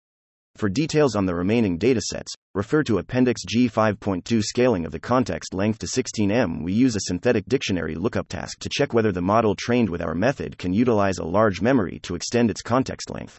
For 0.57 0.69
details 0.69 1.15
on 1.15 1.27
the 1.27 1.35
remaining 1.35 1.77
datasets, 1.77 2.33
refer 2.55 2.81
to 2.85 2.97
Appendix 2.97 3.43
G 3.47 3.69
5.2 3.69 4.41
scaling 4.41 4.87
of 4.87 4.91
the 4.91 4.99
context 4.99 5.53
length 5.53 5.77
to 5.77 5.85
16M. 5.85 6.63
We 6.63 6.73
use 6.73 6.95
a 6.95 7.01
synthetic 7.01 7.45
dictionary 7.45 7.93
lookup 7.93 8.27
task 8.27 8.57
to 8.61 8.69
check 8.69 8.91
whether 8.91 9.11
the 9.11 9.21
model 9.21 9.53
trained 9.53 9.87
with 9.87 10.01
our 10.01 10.15
method 10.15 10.57
can 10.57 10.73
utilize 10.73 11.19
a 11.19 11.23
large 11.23 11.61
memory 11.61 11.99
to 11.99 12.15
extend 12.15 12.49
its 12.49 12.63
context 12.63 13.11
length. 13.11 13.37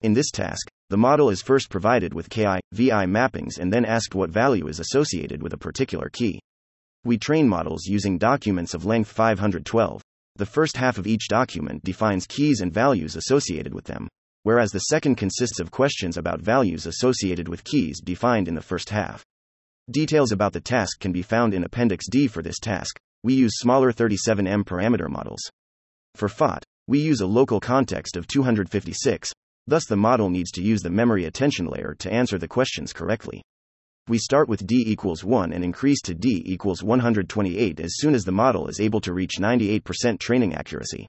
In 0.00 0.14
this 0.14 0.30
task, 0.30 0.66
the 0.88 0.96
model 0.96 1.28
is 1.28 1.42
first 1.42 1.68
provided 1.68 2.14
with 2.14 2.30
KI, 2.30 2.60
VI 2.72 3.04
mappings 3.04 3.58
and 3.58 3.70
then 3.70 3.84
asked 3.84 4.14
what 4.14 4.30
value 4.30 4.66
is 4.66 4.80
associated 4.80 5.42
with 5.42 5.52
a 5.52 5.58
particular 5.58 6.08
key. 6.08 6.40
We 7.04 7.18
train 7.18 7.50
models 7.50 7.84
using 7.84 8.16
documents 8.16 8.72
of 8.72 8.86
length 8.86 9.10
512. 9.10 10.00
The 10.36 10.46
first 10.46 10.78
half 10.78 10.96
of 10.96 11.06
each 11.06 11.28
document 11.28 11.84
defines 11.84 12.26
keys 12.26 12.62
and 12.62 12.72
values 12.72 13.14
associated 13.14 13.74
with 13.74 13.84
them, 13.84 14.08
whereas 14.46 14.70
the 14.70 14.78
second 14.78 15.16
consists 15.16 15.58
of 15.58 15.72
questions 15.72 16.16
about 16.16 16.40
values 16.40 16.86
associated 16.86 17.48
with 17.48 17.64
keys 17.64 18.00
defined 18.00 18.46
in 18.46 18.54
the 18.54 18.62
first 18.62 18.90
half. 18.90 19.24
Details 19.90 20.30
about 20.30 20.52
the 20.52 20.60
task 20.60 21.00
can 21.00 21.10
be 21.10 21.20
found 21.20 21.52
in 21.52 21.64
Appendix 21.64 22.06
D 22.08 22.28
for 22.28 22.44
this 22.44 22.60
task. 22.60 22.96
We 23.24 23.34
use 23.34 23.58
smaller 23.58 23.92
37M 23.92 24.62
parameter 24.62 25.10
models. 25.10 25.40
For 26.14 26.28
FOT, 26.28 26.62
we 26.86 27.00
use 27.00 27.22
a 27.22 27.26
local 27.26 27.58
context 27.58 28.16
of 28.16 28.28
256, 28.28 29.32
thus, 29.66 29.84
the 29.86 29.96
model 29.96 30.30
needs 30.30 30.52
to 30.52 30.62
use 30.62 30.80
the 30.80 30.90
memory 30.90 31.24
attention 31.24 31.66
layer 31.66 31.96
to 31.98 32.12
answer 32.12 32.38
the 32.38 32.46
questions 32.46 32.92
correctly. 32.92 33.42
We 34.06 34.18
start 34.18 34.48
with 34.48 34.64
d 34.64 34.84
equals 34.86 35.24
1 35.24 35.52
and 35.52 35.64
increase 35.64 36.00
to 36.02 36.14
d 36.14 36.44
equals 36.46 36.84
128 36.84 37.80
as 37.80 37.96
soon 37.96 38.14
as 38.14 38.22
the 38.22 38.30
model 38.30 38.68
is 38.68 38.78
able 38.78 39.00
to 39.00 39.12
reach 39.12 39.40
98% 39.40 40.20
training 40.20 40.54
accuracy. 40.54 41.08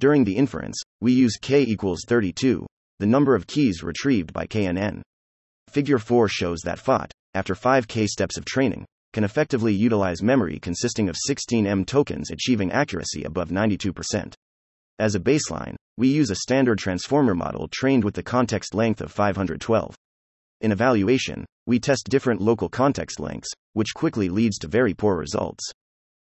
During 0.00 0.24
the 0.24 0.36
inference, 0.36 0.80
we 1.02 1.12
use 1.12 1.36
k 1.36 1.60
equals 1.60 2.06
32, 2.08 2.64
the 3.00 3.06
number 3.06 3.34
of 3.34 3.46
keys 3.46 3.82
retrieved 3.82 4.32
by 4.32 4.46
KNN. 4.46 5.02
Figure 5.68 5.98
4 5.98 6.26
shows 6.26 6.60
that 6.64 6.78
FOT, 6.78 7.12
after 7.34 7.54
5k 7.54 8.06
steps 8.06 8.38
of 8.38 8.46
training, 8.46 8.86
can 9.12 9.24
effectively 9.24 9.74
utilize 9.74 10.22
memory 10.22 10.58
consisting 10.58 11.10
of 11.10 11.18
16M 11.28 11.84
tokens 11.84 12.30
achieving 12.30 12.72
accuracy 12.72 13.24
above 13.24 13.50
92%. 13.50 14.32
As 14.98 15.14
a 15.14 15.20
baseline, 15.20 15.76
we 15.98 16.08
use 16.08 16.30
a 16.30 16.36
standard 16.36 16.78
transformer 16.78 17.34
model 17.34 17.68
trained 17.68 18.02
with 18.02 18.14
the 18.14 18.22
context 18.22 18.74
length 18.74 19.02
of 19.02 19.12
512. 19.12 19.94
In 20.62 20.72
evaluation, 20.72 21.44
we 21.66 21.78
test 21.78 22.08
different 22.08 22.40
local 22.40 22.70
context 22.70 23.20
lengths, 23.20 23.50
which 23.74 23.92
quickly 23.94 24.30
leads 24.30 24.56
to 24.60 24.66
very 24.66 24.94
poor 24.94 25.18
results. 25.18 25.70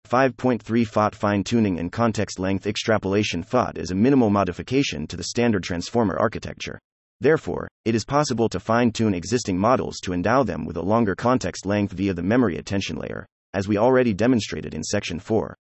5.3 0.05 0.87
FOT 0.87 1.15
fine 1.15 1.43
tuning 1.43 1.79
and 1.79 1.91
context 1.91 2.39
length 2.39 2.65
extrapolation 2.65 3.43
FOT 3.43 3.77
is 3.77 3.91
a 3.91 3.95
minimal 3.95 4.29
modification 4.29 5.05
to 5.07 5.17
the 5.17 5.23
standard 5.23 5.63
transformer 5.63 6.17
architecture. 6.17 6.79
Therefore, 7.19 7.67
it 7.83 7.95
is 7.95 8.05
possible 8.05 8.47
to 8.49 8.59
fine 8.59 8.91
tune 8.91 9.13
existing 9.13 9.57
models 9.57 9.99
to 10.03 10.13
endow 10.13 10.43
them 10.43 10.65
with 10.65 10.77
a 10.77 10.81
longer 10.81 11.15
context 11.15 11.65
length 11.65 11.93
via 11.93 12.13
the 12.13 12.23
memory 12.23 12.57
attention 12.57 12.95
layer, 12.95 13.25
as 13.53 13.67
we 13.67 13.77
already 13.77 14.13
demonstrated 14.13 14.73
in 14.73 14.83
section 14.83 15.19
4. 15.19 15.55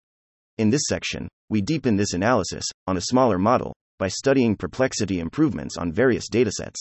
In 0.58 0.70
this 0.70 0.84
section, 0.86 1.28
we 1.48 1.60
deepen 1.60 1.96
this 1.96 2.12
analysis 2.12 2.64
on 2.86 2.96
a 2.96 3.02
smaller 3.02 3.38
model 3.38 3.74
by 3.98 4.08
studying 4.08 4.54
perplexity 4.54 5.18
improvements 5.18 5.76
on 5.76 5.92
various 5.92 6.28
datasets. 6.28 6.76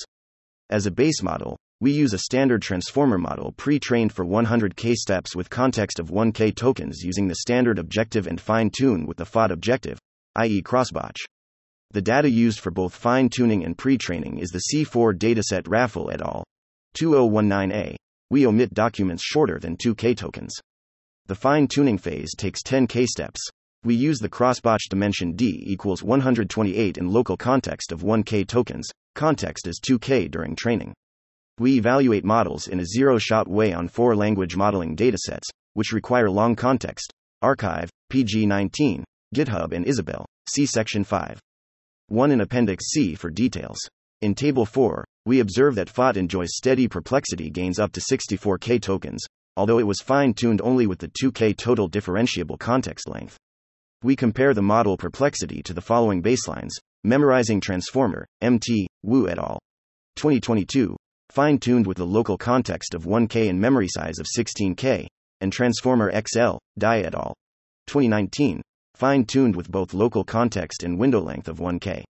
As 0.70 0.86
a 0.86 0.92
base 0.92 1.24
model, 1.24 1.58
we 1.82 1.92
use 1.92 2.14
a 2.14 2.20
standard 2.20 2.62
transformer 2.62 3.18
model 3.18 3.52
pre 3.52 3.80
trained 3.80 4.14
for 4.14 4.26
100k 4.26 4.94
steps 4.94 5.36
with 5.36 5.50
context 5.50 6.00
of 6.00 6.10
1k 6.10 6.56
tokens 6.56 7.02
using 7.04 7.28
the 7.28 7.36
standard 7.36 7.80
objective 7.80 8.28
and 8.28 8.40
fine 8.40 8.70
tune 8.70 9.06
with 9.06 9.18
the 9.18 9.26
FOT 9.26 9.52
objective, 9.52 10.00
i.e., 10.36 10.62
crossbatch. 10.62 11.18
The 11.92 12.02
data 12.02 12.30
used 12.30 12.62
for 12.62 12.72
both 12.72 12.96
fine 12.96 13.28
tuning 13.28 13.66
and 13.66 13.78
pre 13.78 13.98
training 13.98 14.40
is 14.40 14.52
the 14.52 14.64
C4 14.72 15.18
dataset 15.18 15.68
Raffel 15.68 16.12
et 16.14 16.22
al. 16.22 16.46
2019a. 16.98 17.96
We 18.30 18.48
omit 18.48 18.74
documents 18.74 19.24
shorter 19.24 19.60
than 19.60 19.76
2k 19.78 20.16
tokens. 20.16 20.56
The 21.28 21.36
fine 21.36 21.68
tuning 21.68 21.98
phase 21.98 22.34
takes 22.36 22.64
10k 22.64 23.06
steps. 23.06 23.42
We 23.84 23.96
use 23.96 24.20
the 24.20 24.30
crossbatch 24.30 24.90
dimension 24.90 25.34
d 25.34 25.64
equals 25.68 26.04
128 26.04 26.98
in 26.98 27.10
local 27.10 27.36
context 27.36 27.92
of 27.92 28.02
1k 28.02 28.48
tokens, 28.48 28.90
context 29.14 29.68
is 29.68 29.82
2k 29.86 30.32
during 30.32 30.56
training. 30.56 30.94
We 31.58 31.78
evaluate 31.78 32.26
models 32.26 32.68
in 32.68 32.82
a 32.82 32.86
zero 32.86 33.18
shot 33.18 33.48
way 33.48 33.72
on 33.72 33.88
four 33.88 34.14
language 34.14 34.58
modeling 34.58 34.94
datasets, 34.94 35.46
which 35.74 35.94
require 35.94 36.30
long 36.30 36.54
context. 36.54 37.14
arXiv, 37.42 37.88
PG 38.10 38.46
19, 38.46 39.06
GitHub, 39.34 39.72
and 39.72 39.86
Isabelle. 39.86 40.26
See 40.50 40.66
Section 40.66 41.06
5. 41.06 41.40
1 42.08 42.32
in 42.32 42.42
Appendix 42.42 42.88
C 42.92 43.16
for 43.16 43.30
details. 43.30 43.78
In 44.22 44.36
Table 44.36 44.66
4, 44.66 45.06
we 45.26 45.40
observe 45.40 45.76
that 45.76 45.90
FOT 45.90 46.18
enjoys 46.18 46.58
steady 46.58 46.90
perplexity 46.90 47.50
gains 47.50 47.80
up 47.80 47.94
to 47.94 48.02
64K 48.02 48.82
tokens, 48.82 49.26
although 49.56 49.80
it 49.80 49.88
was 49.88 50.02
fine 50.02 50.34
tuned 50.34 50.60
only 50.62 50.88
with 50.88 51.00
the 51.00 51.12
2K 51.24 51.56
total 51.56 51.90
differentiable 51.90 52.60
context 52.60 53.08
length. 53.08 53.38
We 54.04 54.18
compare 54.18 54.54
the 54.54 54.62
model 54.62 54.98
perplexity 54.98 55.64
to 55.64 55.74
the 55.74 55.82
following 55.82 56.22
baselines 56.22 56.74
Memorizing 57.06 57.62
Transformer, 57.62 58.28
MT, 58.42 58.88
Wu 59.04 59.30
et 59.30 59.40
al. 59.40 59.58
2022, 60.18 60.98
fine 61.30 61.58
tuned 61.58 61.88
with 61.88 61.98
the 61.98 62.06
local 62.06 62.38
context 62.38 62.94
of 62.94 63.06
1K 63.06 63.50
and 63.50 63.60
memory 63.60 63.88
size 63.90 64.20
of 64.20 64.28
16K, 64.38 65.08
and 65.42 65.52
Transformer 65.52 66.12
XL, 66.12 66.58
Dai 66.78 67.02
et 67.02 67.16
al. 67.16 67.34
2019, 67.88 68.62
fine 68.96 69.26
tuned 69.26 69.56
with 69.56 69.70
both 69.70 69.94
local 69.94 70.24
context 70.24 70.84
and 70.84 71.00
window 71.00 71.20
length 71.20 71.48
of 71.48 71.60
1K. 71.60 72.04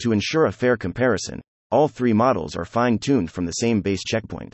To 0.00 0.12
ensure 0.12 0.46
a 0.46 0.52
fair 0.52 0.76
comparison, 0.76 1.40
all 1.70 1.88
three 1.88 2.12
models 2.12 2.56
are 2.56 2.64
fine 2.64 2.98
tuned 2.98 3.30
from 3.30 3.46
the 3.46 3.52
same 3.52 3.80
base 3.80 4.02
checkpoint. 4.04 4.52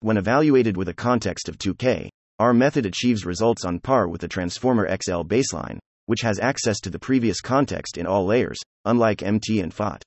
When 0.00 0.16
evaluated 0.16 0.76
with 0.76 0.88
a 0.88 0.94
context 0.94 1.48
of 1.48 1.58
2K, 1.58 2.08
our 2.38 2.54
method 2.54 2.86
achieves 2.86 3.26
results 3.26 3.64
on 3.64 3.80
par 3.80 4.08
with 4.08 4.20
the 4.20 4.28
Transformer 4.28 4.88
XL 4.88 5.22
baseline, 5.22 5.78
which 6.06 6.20
has 6.20 6.38
access 6.38 6.78
to 6.80 6.90
the 6.90 6.98
previous 6.98 7.40
context 7.40 7.98
in 7.98 8.06
all 8.06 8.24
layers, 8.24 8.58
unlike 8.84 9.22
MT 9.22 9.60
and 9.60 9.74
FOT. 9.74 10.02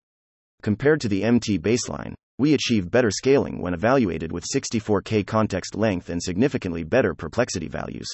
Compared 0.63 1.01
to 1.01 1.09
the 1.09 1.23
MT 1.23 1.59
baseline, 1.59 2.13
we 2.37 2.53
achieve 2.53 2.89
better 2.91 3.11
scaling 3.11 3.61
when 3.61 3.73
evaluated 3.73 4.31
with 4.31 4.45
64K 4.53 5.25
context 5.25 5.75
length 5.75 6.09
and 6.09 6.21
significantly 6.21 6.83
better 6.83 7.13
perplexity 7.13 7.67
values. 7.67 8.07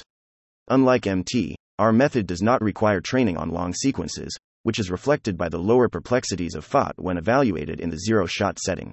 Unlike 0.68 1.06
MT, 1.06 1.56
our 1.78 1.92
method 1.92 2.26
does 2.26 2.42
not 2.42 2.60
require 2.60 3.00
training 3.00 3.36
on 3.36 3.50
long 3.50 3.72
sequences, 3.72 4.36
which 4.64 4.78
is 4.78 4.90
reflected 4.90 5.38
by 5.38 5.48
the 5.48 5.58
lower 5.58 5.88
perplexities 5.88 6.54
of 6.54 6.64
FOT 6.64 6.92
when 6.96 7.16
evaluated 7.16 7.80
in 7.80 7.90
the 7.90 7.98
zero 7.98 8.26
shot 8.26 8.58
setting. 8.58 8.92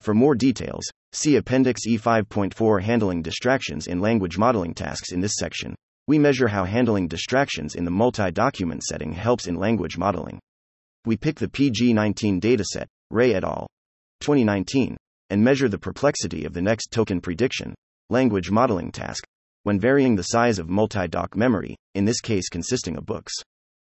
For 0.00 0.14
more 0.14 0.34
details, 0.34 0.84
see 1.12 1.36
Appendix 1.36 1.82
E5.4 1.86 2.82
Handling 2.82 3.22
Distractions 3.22 3.86
in 3.86 4.00
Language 4.00 4.38
Modeling 4.38 4.74
Tasks 4.74 5.12
in 5.12 5.20
this 5.20 5.36
section. 5.36 5.74
We 6.08 6.18
measure 6.18 6.48
how 6.48 6.64
handling 6.64 7.08
distractions 7.08 7.74
in 7.74 7.84
the 7.84 7.90
multi 7.90 8.30
document 8.32 8.82
setting 8.82 9.12
helps 9.12 9.46
in 9.46 9.54
language 9.54 9.96
modeling. 9.98 10.40
We 11.04 11.16
pick 11.16 11.36
the 11.36 11.48
PG19 11.48 12.40
dataset, 12.40 12.86
Rae 13.10 13.34
et 13.34 13.44
al. 13.44 13.68
2019, 14.22 14.96
and 15.30 15.44
measure 15.44 15.68
the 15.68 15.78
perplexity 15.78 16.44
of 16.44 16.54
the 16.54 16.62
next 16.62 16.92
token 16.92 17.20
prediction, 17.20 17.74
language 18.08 18.50
modeling 18.50 18.90
task, 18.90 19.24
when 19.64 19.78
varying 19.78 20.16
the 20.16 20.22
size 20.22 20.58
of 20.58 20.68
multi-doc 20.68 21.36
memory, 21.36 21.76
in 21.94 22.04
this 22.04 22.20
case 22.20 22.48
consisting 22.48 22.96
of 22.96 23.04
books. 23.04 23.32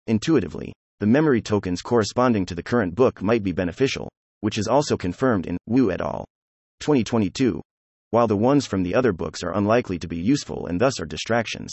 Intuitively, 0.06 0.72
the 1.00 1.06
memory 1.06 1.42
tokens 1.42 1.82
corresponding 1.82 2.46
to 2.46 2.54
the 2.54 2.62
current 2.62 2.94
book 2.94 3.20
might 3.20 3.42
be 3.42 3.52
beneficial, 3.52 4.08
which 4.40 4.58
is 4.58 4.68
also 4.68 4.96
confirmed 4.96 5.46
in 5.46 5.56
Wu 5.66 5.90
et 5.90 6.00
al. 6.00 6.24
2022, 6.80 7.60
while 8.10 8.26
the 8.26 8.36
ones 8.36 8.66
from 8.66 8.82
the 8.82 8.94
other 8.94 9.12
books 9.12 9.42
are 9.42 9.56
unlikely 9.56 9.98
to 9.98 10.08
be 10.08 10.18
useful 10.18 10.66
and 10.66 10.80
thus 10.80 11.00
are 11.00 11.06
distractions. 11.06 11.72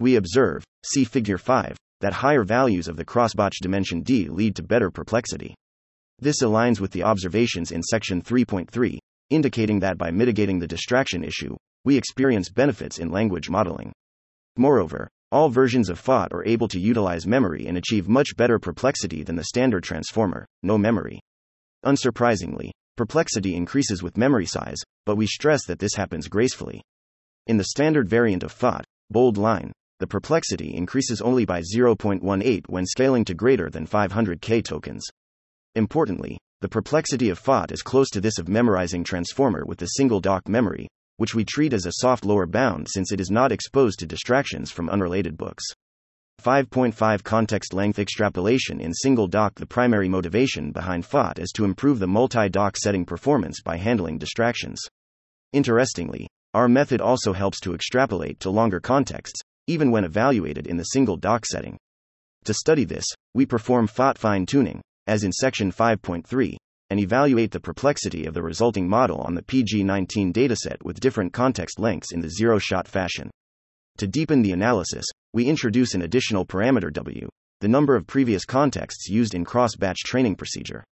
We 0.00 0.16
observe, 0.16 0.64
see 0.84 1.04
Figure 1.04 1.38
5, 1.38 1.76
that 2.00 2.12
higher 2.12 2.44
values 2.44 2.88
of 2.88 2.96
the 2.96 3.04
crossbatch 3.04 3.58
dimension 3.60 4.02
d 4.02 4.28
lead 4.28 4.56
to 4.56 4.62
better 4.62 4.90
perplexity. 4.90 5.54
This 6.20 6.42
aligns 6.42 6.80
with 6.80 6.90
the 6.90 7.04
observations 7.04 7.70
in 7.70 7.82
section 7.82 8.20
3.3, 8.22 8.98
indicating 9.30 9.78
that 9.80 9.98
by 9.98 10.10
mitigating 10.10 10.58
the 10.58 10.66
distraction 10.66 11.22
issue, 11.22 11.56
we 11.84 11.96
experience 11.96 12.50
benefits 12.50 12.98
in 12.98 13.10
language 13.10 13.48
modeling. 13.48 13.92
Moreover, 14.56 15.08
all 15.30 15.48
versions 15.48 15.88
of 15.88 15.98
FOT 15.98 16.32
are 16.32 16.44
able 16.44 16.66
to 16.68 16.80
utilize 16.80 17.26
memory 17.26 17.66
and 17.66 17.76
achieve 17.76 18.08
much 18.08 18.36
better 18.36 18.58
perplexity 18.58 19.22
than 19.22 19.36
the 19.36 19.44
standard 19.44 19.84
transformer, 19.84 20.44
no 20.62 20.76
memory. 20.76 21.20
Unsurprisingly, 21.84 22.70
perplexity 22.96 23.54
increases 23.54 24.02
with 24.02 24.16
memory 24.16 24.46
size, 24.46 24.78
but 25.06 25.16
we 25.16 25.26
stress 25.26 25.66
that 25.66 25.78
this 25.78 25.94
happens 25.94 26.26
gracefully. 26.26 26.82
In 27.46 27.58
the 27.58 27.64
standard 27.64 28.08
variant 28.08 28.42
of 28.42 28.50
FOT, 28.50 28.84
bold 29.10 29.36
line, 29.36 29.70
the 30.00 30.06
perplexity 30.06 30.74
increases 30.74 31.20
only 31.20 31.44
by 31.44 31.60
0.18 31.60 32.68
when 32.68 32.86
scaling 32.86 33.24
to 33.24 33.34
greater 33.34 33.70
than 33.70 33.86
500k 33.86 34.64
tokens. 34.64 35.04
Importantly, 35.74 36.38
the 36.60 36.68
perplexity 36.68 37.28
of 37.28 37.38
FOT 37.38 37.70
is 37.70 37.82
close 37.82 38.10
to 38.10 38.20
this 38.20 38.38
of 38.38 38.48
memorizing 38.48 39.04
transformer 39.04 39.64
with 39.64 39.78
the 39.78 39.86
single 39.86 40.20
doc 40.20 40.48
memory, 40.48 40.88
which 41.18 41.34
we 41.34 41.44
treat 41.44 41.72
as 41.72 41.86
a 41.86 41.92
soft 42.00 42.24
lower 42.24 42.46
bound 42.46 42.88
since 42.90 43.12
it 43.12 43.20
is 43.20 43.30
not 43.30 43.52
exposed 43.52 43.98
to 43.98 44.06
distractions 44.06 44.70
from 44.70 44.88
unrelated 44.88 45.36
books. 45.36 45.64
5.5 46.42 47.24
Context 47.24 47.74
length 47.74 47.98
extrapolation 47.98 48.80
in 48.80 48.94
single 48.94 49.26
doc 49.26 49.56
The 49.56 49.66
primary 49.66 50.08
motivation 50.08 50.70
behind 50.70 51.04
FOT 51.04 51.40
is 51.40 51.50
to 51.56 51.64
improve 51.64 51.98
the 51.98 52.06
multi 52.06 52.48
doc 52.48 52.76
setting 52.76 53.04
performance 53.04 53.60
by 53.60 53.76
handling 53.76 54.18
distractions. 54.18 54.80
Interestingly, 55.52 56.28
our 56.54 56.68
method 56.68 57.00
also 57.00 57.32
helps 57.32 57.58
to 57.60 57.74
extrapolate 57.74 58.38
to 58.40 58.50
longer 58.50 58.78
contexts, 58.78 59.40
even 59.66 59.90
when 59.90 60.04
evaluated 60.04 60.66
in 60.66 60.76
the 60.76 60.84
single 60.84 61.16
doc 61.16 61.44
setting. 61.44 61.76
To 62.44 62.54
study 62.54 62.84
this, 62.84 63.04
we 63.34 63.44
perform 63.44 63.88
FOT 63.88 64.16
fine 64.16 64.46
tuning, 64.46 64.80
as 65.08 65.24
in 65.24 65.32
section 65.32 65.72
5.3, 65.72 66.54
and 66.90 67.00
evaluate 67.00 67.50
the 67.50 67.58
perplexity 67.58 68.26
of 68.26 68.34
the 68.34 68.42
resulting 68.42 68.88
model 68.88 69.20
on 69.22 69.34
the 69.34 69.42
PG19 69.42 70.32
dataset 70.32 70.82
with 70.84 71.00
different 71.00 71.32
context 71.32 71.80
lengths 71.80 72.12
in 72.12 72.20
the 72.20 72.30
zero 72.30 72.58
shot 72.58 72.86
fashion. 72.86 73.30
To 73.96 74.06
deepen 74.06 74.42
the 74.42 74.52
analysis, 74.52 75.04
we 75.32 75.46
introduce 75.46 75.94
an 75.94 76.02
additional 76.02 76.46
parameter 76.46 76.92
W, 76.92 77.28
the 77.60 77.68
number 77.68 77.96
of 77.96 78.06
previous 78.06 78.44
contexts 78.44 79.08
used 79.08 79.34
in 79.34 79.44
cross 79.44 79.74
batch 79.74 79.98
training 80.04 80.36
procedure. 80.36 80.84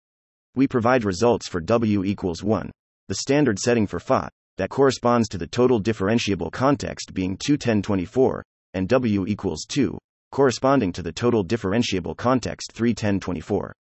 We 0.54 0.66
provide 0.66 1.04
results 1.04 1.48
for 1.48 1.60
W 1.60 2.04
equals 2.04 2.42
1, 2.42 2.70
the 3.08 3.16
standard 3.16 3.58
setting 3.58 3.86
for 3.86 4.00
FOT, 4.00 4.30
that 4.56 4.70
corresponds 4.70 5.28
to 5.28 5.38
the 5.38 5.48
total 5.48 5.82
differentiable 5.82 6.52
context 6.52 7.12
being 7.12 7.36
21024, 7.36 8.44
and 8.74 8.88
W 8.88 9.26
equals 9.26 9.66
2, 9.68 9.98
corresponding 10.30 10.92
to 10.92 11.02
the 11.02 11.12
total 11.12 11.44
differentiable 11.44 12.16
context 12.16 12.72
31024. 12.72 13.74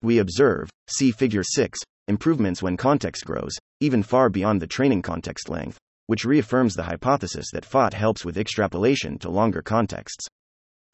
We 0.00 0.18
observe, 0.18 0.70
see 0.88 1.10
Figure 1.10 1.42
6, 1.42 1.80
improvements 2.06 2.62
when 2.62 2.76
context 2.76 3.24
grows, 3.24 3.52
even 3.80 4.04
far 4.04 4.28
beyond 4.28 4.62
the 4.62 4.66
training 4.68 5.02
context 5.02 5.48
length, 5.48 5.76
which 6.06 6.24
reaffirms 6.24 6.74
the 6.74 6.84
hypothesis 6.84 7.46
that 7.52 7.64
FOT 7.64 7.94
helps 7.94 8.24
with 8.24 8.38
extrapolation 8.38 9.18
to 9.18 9.28
longer 9.28 9.60
contexts. 9.60 10.26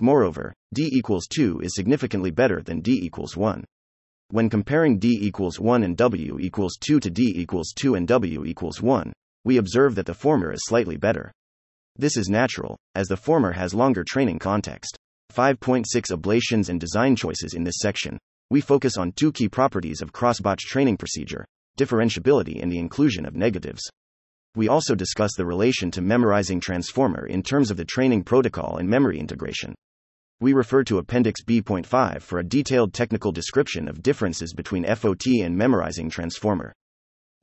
Moreover, 0.00 0.54
D 0.72 0.88
equals 0.90 1.26
2 1.28 1.60
is 1.60 1.74
significantly 1.74 2.30
better 2.30 2.62
than 2.62 2.80
D 2.80 2.92
equals 2.92 3.36
1. 3.36 3.64
When 4.30 4.48
comparing 4.48 4.98
D 4.98 5.18
equals 5.20 5.60
1 5.60 5.82
and 5.82 5.96
W 5.98 6.38
equals 6.40 6.78
2 6.80 6.98
to 6.98 7.10
D 7.10 7.32
equals 7.36 7.74
2 7.76 7.96
and 7.96 8.08
W 8.08 8.46
equals 8.46 8.80
1, 8.80 9.12
we 9.44 9.58
observe 9.58 9.94
that 9.96 10.06
the 10.06 10.14
former 10.14 10.50
is 10.50 10.64
slightly 10.64 10.96
better. 10.96 11.30
This 11.96 12.16
is 12.16 12.28
natural, 12.28 12.78
as 12.94 13.06
the 13.08 13.18
former 13.18 13.52
has 13.52 13.74
longer 13.74 14.02
training 14.02 14.38
context. 14.38 14.96
5.6 15.32 15.84
Ablations 16.10 16.70
and 16.70 16.80
design 16.80 17.14
choices 17.14 17.52
in 17.54 17.64
this 17.64 17.78
section, 17.80 18.18
we 18.50 18.60
focus 18.60 18.96
on 18.96 19.12
two 19.12 19.32
key 19.32 19.48
properties 19.48 20.02
of 20.02 20.12
crossbatch 20.12 20.60
training 20.60 20.96
procedure 20.96 21.44
differentiability 21.78 22.62
and 22.62 22.70
the 22.70 22.78
inclusion 22.78 23.26
of 23.26 23.34
negatives. 23.34 23.82
We 24.54 24.68
also 24.68 24.94
discuss 24.94 25.32
the 25.36 25.44
relation 25.44 25.90
to 25.92 26.00
memorizing 26.00 26.60
transformer 26.60 27.26
in 27.26 27.42
terms 27.42 27.70
of 27.70 27.76
the 27.76 27.84
training 27.84 28.22
protocol 28.22 28.76
and 28.76 28.88
memory 28.88 29.18
integration. 29.18 29.74
We 30.40 30.52
refer 30.52 30.84
to 30.84 30.98
Appendix 30.98 31.42
B.5 31.42 32.22
for 32.22 32.38
a 32.38 32.44
detailed 32.44 32.92
technical 32.92 33.32
description 33.32 33.88
of 33.88 34.02
differences 34.02 34.52
between 34.52 34.84
FOT 34.84 35.26
and 35.42 35.56
memorizing 35.56 36.10
transformer. 36.10 36.72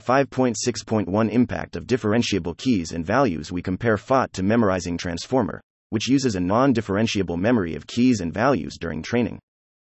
5.6.1 0.02 1.30
Impact 1.32 1.76
of 1.76 1.86
differentiable 1.86 2.58
keys 2.58 2.92
and 2.92 3.06
values 3.06 3.52
We 3.52 3.62
compare 3.62 3.98
FOT 3.98 4.32
to 4.34 4.44
memorizing 4.44 4.98
transformer, 4.98 5.62
which 5.90 6.08
uses 6.08 6.36
a 6.36 6.40
non 6.40 6.74
differentiable 6.74 7.38
memory 7.38 7.76
of 7.76 7.88
keys 7.88 8.22
and 8.22 8.34
values 8.34 8.78
during 8.80 9.02
training. 9.02 9.40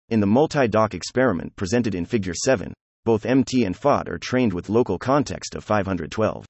In 0.08 0.20
the 0.20 0.26
multi 0.26 0.68
doc 0.68 0.94
experiment 0.94 1.56
presented 1.56 1.94
in 1.94 2.04
Figure 2.04 2.32
7, 2.32 2.72
both 3.04 3.26
MT 3.26 3.64
and 3.64 3.76
FOT 3.76 4.08
are 4.08 4.18
trained 4.18 4.52
with 4.52 4.68
local 4.68 4.98
context 4.98 5.56
of 5.56 5.64
512. 5.64 6.46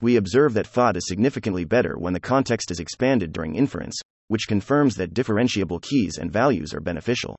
We 0.00 0.16
observe 0.16 0.54
that 0.54 0.66
FOT 0.66 0.96
is 0.96 1.06
significantly 1.06 1.64
better 1.64 1.98
when 1.98 2.14
the 2.14 2.20
context 2.20 2.70
is 2.70 2.80
expanded 2.80 3.32
during 3.32 3.54
inference, 3.54 3.98
which 4.28 4.48
confirms 4.48 4.94
that 4.96 5.12
differentiable 5.12 5.82
keys 5.82 6.16
and 6.16 6.32
values 6.32 6.72
are 6.72 6.80
beneficial. 6.80 7.36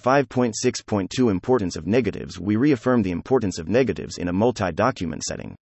5.6.2 0.00 1.28
Importance 1.28 1.74
of 1.74 1.88
negatives 1.88 2.38
We 2.38 2.54
reaffirm 2.54 3.02
the 3.02 3.10
importance 3.10 3.58
of 3.58 3.68
negatives 3.68 4.18
in 4.18 4.28
a 4.28 4.32
multi 4.32 4.70
document 4.70 5.24
setting. 5.24 5.56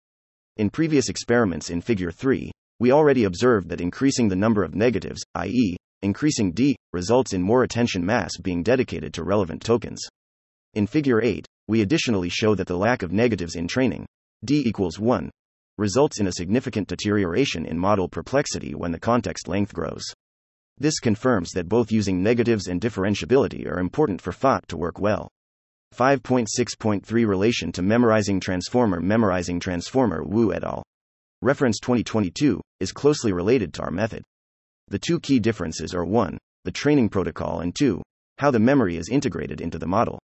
In 0.58 0.70
previous 0.70 1.08
experiments 1.08 1.70
in 1.70 1.80
Figure 1.80 2.12
3, 2.12 2.52
we 2.80 2.92
already 2.92 3.24
observed 3.24 3.70
that 3.70 3.80
increasing 3.80 4.28
the 4.28 4.36
number 4.36 4.64
of 4.64 4.76
negatives, 4.76 5.24
i.e., 5.36 5.78
increasing 6.02 6.52
D, 6.52 6.76
results 6.94 7.34
in 7.34 7.42
more 7.42 7.64
attention 7.64 8.06
mass 8.06 8.32
being 8.38 8.64
dedicated 8.64 9.14
to 9.14 9.24
relevant 9.24 9.62
tokens. 9.62 10.02
In 10.74 10.88
Figure 10.88 11.22
8, 11.22 11.46
we 11.68 11.82
additionally 11.82 12.30
show 12.30 12.56
that 12.56 12.68
the 12.68 12.78
lack 12.78 13.04
of 13.04 13.12
negatives 13.12 13.56
in 13.56 13.68
training, 13.68 14.06
D 14.44 14.64
equals 14.66 15.00
1, 15.00 15.30
results 15.78 16.20
in 16.20 16.28
a 16.28 16.32
significant 16.32 16.88
deterioration 16.88 17.66
in 17.66 17.78
model 17.78 18.08
perplexity 18.08 18.76
when 18.76 18.92
the 18.92 19.00
context 19.00 19.48
length 19.48 19.74
grows. 19.74 20.04
This 20.78 21.00
confirms 21.00 21.52
that 21.52 21.70
both 21.70 21.92
using 21.92 22.24
negatives 22.24 22.68
and 22.68 22.82
differentiability 22.82 23.68
are 23.68 23.80
important 23.80 24.22
for 24.22 24.32
FOT 24.32 24.68
to 24.70 24.78
work 24.78 25.00
well. 25.00 25.30
5.6.3 25.96 27.28
Relation 27.28 27.72
to 27.74 27.82
Memorizing 27.82 28.40
Transformer 28.40 29.00
Memorizing 29.02 29.60
Transformer 29.60 30.24
Wu 30.24 30.54
et 30.54 30.64
al. 30.64 30.84
Reference 31.42 31.80
2022 31.80 32.62
is 32.80 32.92
closely 32.92 33.34
related 33.34 33.74
to 33.74 33.82
our 33.84 33.92
method. 33.92 34.24
The 34.92 35.00
two 35.00 35.22
key 35.22 35.40
differences 35.40 35.94
are 35.94 36.04
1. 36.04 36.38
The 36.66 36.72
training 36.72 37.08
protocol 37.08 37.62
and 37.62 37.74
2. 37.74 38.02
How 38.40 38.52
the 38.52 38.60
memory 38.60 38.98
is 38.98 39.08
integrated 39.08 39.62
into 39.62 39.80
the 39.80 39.88
model. 39.88 40.20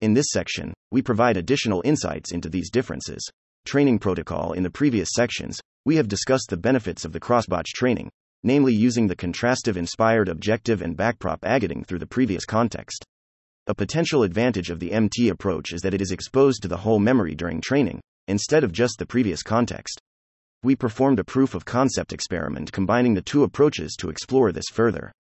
In 0.00 0.14
this 0.14 0.30
section, 0.30 0.72
we 0.90 1.02
provide 1.02 1.36
additional 1.36 1.82
insights 1.84 2.32
into 2.32 2.48
these 2.48 2.70
differences. 2.70 3.22
Training 3.66 3.98
protocol 3.98 4.54
In 4.54 4.62
the 4.62 4.70
previous 4.70 5.10
sections, 5.12 5.60
we 5.84 5.96
have 5.96 6.08
discussed 6.08 6.48
the 6.48 6.56
benefits 6.56 7.04
of 7.04 7.12
the 7.12 7.20
crossbatch 7.20 7.66
training, 7.74 8.08
namely 8.42 8.72
using 8.72 9.08
the 9.08 9.14
contrastive 9.14 9.76
inspired 9.76 10.30
objective 10.30 10.80
and 10.80 10.96
backpropagating 10.96 11.84
through 11.86 11.98
the 11.98 12.06
previous 12.06 12.46
context. 12.46 13.04
A 13.66 13.74
potential 13.74 14.22
advantage 14.22 14.70
of 14.70 14.80
the 14.80 14.92
MT 14.92 15.28
approach 15.28 15.74
is 15.74 15.82
that 15.82 15.92
it 15.92 16.00
is 16.00 16.12
exposed 16.12 16.62
to 16.62 16.68
the 16.68 16.78
whole 16.78 16.98
memory 16.98 17.34
during 17.34 17.60
training, 17.60 18.00
instead 18.26 18.64
of 18.64 18.72
just 18.72 18.98
the 18.98 19.04
previous 19.04 19.42
context. 19.42 20.00
We 20.64 20.74
performed 20.74 21.20
a 21.20 21.24
proof 21.24 21.54
of 21.54 21.64
concept 21.64 22.12
experiment 22.12 22.72
combining 22.72 23.14
the 23.14 23.22
two 23.22 23.44
approaches 23.44 23.94
to 24.00 24.10
explore 24.10 24.50
this 24.50 24.66
further. 24.72 25.12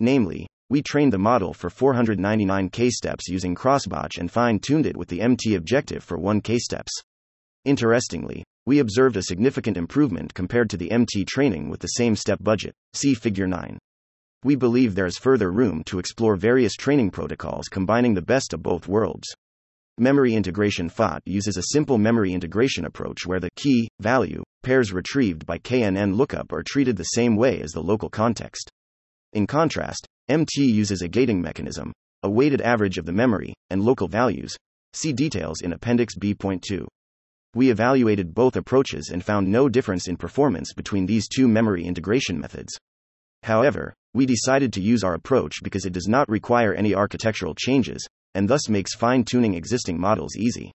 Namely, 0.00 0.48
we 0.68 0.82
trained 0.82 1.12
the 1.12 1.18
model 1.18 1.54
for 1.54 1.70
499 1.70 2.68
k 2.70 2.90
steps 2.90 3.28
using 3.28 3.54
crossbatch 3.54 4.18
and 4.18 4.28
fine 4.30 4.58
tuned 4.58 4.86
it 4.86 4.96
with 4.96 5.08
the 5.08 5.20
MT 5.20 5.54
objective 5.54 6.02
for 6.02 6.18
1 6.18 6.40
k 6.40 6.58
steps. 6.58 6.90
Interestingly, 7.64 8.42
we 8.66 8.80
observed 8.80 9.16
a 9.16 9.22
significant 9.22 9.76
improvement 9.76 10.34
compared 10.34 10.68
to 10.70 10.76
the 10.76 10.90
MT 10.90 11.26
training 11.26 11.68
with 11.68 11.80
the 11.80 11.88
same 11.88 12.16
step 12.16 12.38
budget. 12.42 12.74
See 12.92 13.14
Figure 13.14 13.46
9. 13.46 13.78
We 14.42 14.56
believe 14.56 14.96
there 14.96 15.06
is 15.06 15.16
further 15.16 15.52
room 15.52 15.84
to 15.84 16.00
explore 16.00 16.34
various 16.34 16.74
training 16.74 17.12
protocols 17.12 17.68
combining 17.68 18.14
the 18.14 18.22
best 18.22 18.52
of 18.52 18.64
both 18.64 18.88
worlds. 18.88 19.28
Memory 20.02 20.34
integration 20.34 20.88
FOT 20.88 21.22
uses 21.26 21.56
a 21.56 21.68
simple 21.70 21.96
memory 21.96 22.32
integration 22.32 22.86
approach 22.86 23.24
where 23.24 23.38
the 23.38 23.52
key 23.54 23.88
value 24.00 24.42
pairs 24.64 24.92
retrieved 24.92 25.46
by 25.46 25.58
KNN 25.58 26.16
lookup 26.16 26.52
are 26.52 26.64
treated 26.64 26.96
the 26.96 27.04
same 27.14 27.36
way 27.36 27.60
as 27.60 27.70
the 27.70 27.84
local 27.84 28.10
context. 28.10 28.68
In 29.32 29.46
contrast, 29.46 30.08
MT 30.28 30.64
uses 30.64 31.02
a 31.02 31.08
gating 31.08 31.40
mechanism, 31.40 31.92
a 32.24 32.28
weighted 32.28 32.60
average 32.62 32.98
of 32.98 33.06
the 33.06 33.12
memory 33.12 33.54
and 33.70 33.80
local 33.80 34.08
values. 34.08 34.56
See 34.92 35.12
details 35.12 35.60
in 35.60 35.72
Appendix 35.72 36.16
B.2. 36.16 36.84
We 37.54 37.70
evaluated 37.70 38.34
both 38.34 38.56
approaches 38.56 39.10
and 39.12 39.24
found 39.24 39.46
no 39.46 39.68
difference 39.68 40.08
in 40.08 40.16
performance 40.16 40.72
between 40.72 41.06
these 41.06 41.28
two 41.28 41.46
memory 41.46 41.84
integration 41.84 42.40
methods. 42.40 42.76
However, 43.44 43.94
we 44.14 44.26
decided 44.26 44.72
to 44.72 44.82
use 44.82 45.04
our 45.04 45.14
approach 45.14 45.62
because 45.62 45.84
it 45.84 45.92
does 45.92 46.08
not 46.08 46.28
require 46.28 46.74
any 46.74 46.92
architectural 46.92 47.54
changes, 47.54 48.04
and 48.34 48.48
thus 48.48 48.68
makes 48.68 48.94
fine 48.94 49.24
tuning 49.24 49.54
existing 49.54 49.98
models 49.98 50.36
easy. 50.36 50.72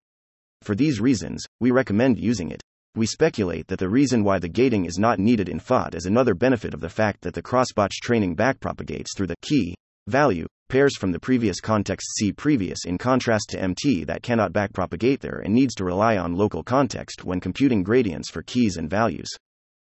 For 0.62 0.76
these 0.76 1.00
reasons, 1.00 1.46
we 1.60 1.72
recommend 1.72 2.18
using 2.18 2.52
it. 2.52 2.62
We 2.96 3.06
speculate 3.06 3.68
that 3.68 3.80
the 3.80 3.90
reason 3.90 4.24
why 4.24 4.40
the 4.40 4.50
gating 4.50 4.86
is 4.86 4.98
not 4.98 5.20
needed 5.20 5.50
in 5.50 5.60
FOT 5.60 5.94
is 5.94 6.06
another 6.06 6.34
benefit 6.34 6.74
of 6.74 6.80
the 6.80 6.90
fact 6.90 7.22
that 7.22 7.34
the 7.34 7.44
crossbatch 7.44 7.94
training 8.02 8.36
backpropagates 8.36 9.16
through 9.16 9.28
the 9.28 9.36
key 9.42 9.76
value 10.08 10.48
pairs 10.70 10.98
from 10.98 11.12
the 11.12 11.20
previous 11.20 11.62
context 11.62 12.08
see 12.18 12.34
previous 12.34 12.86
in 12.86 12.98
contrast 12.98 13.50
to 13.50 13.62
MT 13.62 14.04
that 14.06 14.24
cannot 14.24 14.52
backpropagate 14.52 15.20
there 15.20 15.42
and 15.46 15.54
needs 15.54 15.76
to 15.76 15.86
rely 15.86 16.18
on 16.18 16.34
local 16.34 16.64
context 16.64 17.24
when 17.24 17.40
computing 17.40 17.84
gradients 17.84 18.30
for 18.30 18.42
keys 18.42 18.78
and 18.78 18.90
values. 18.90 19.30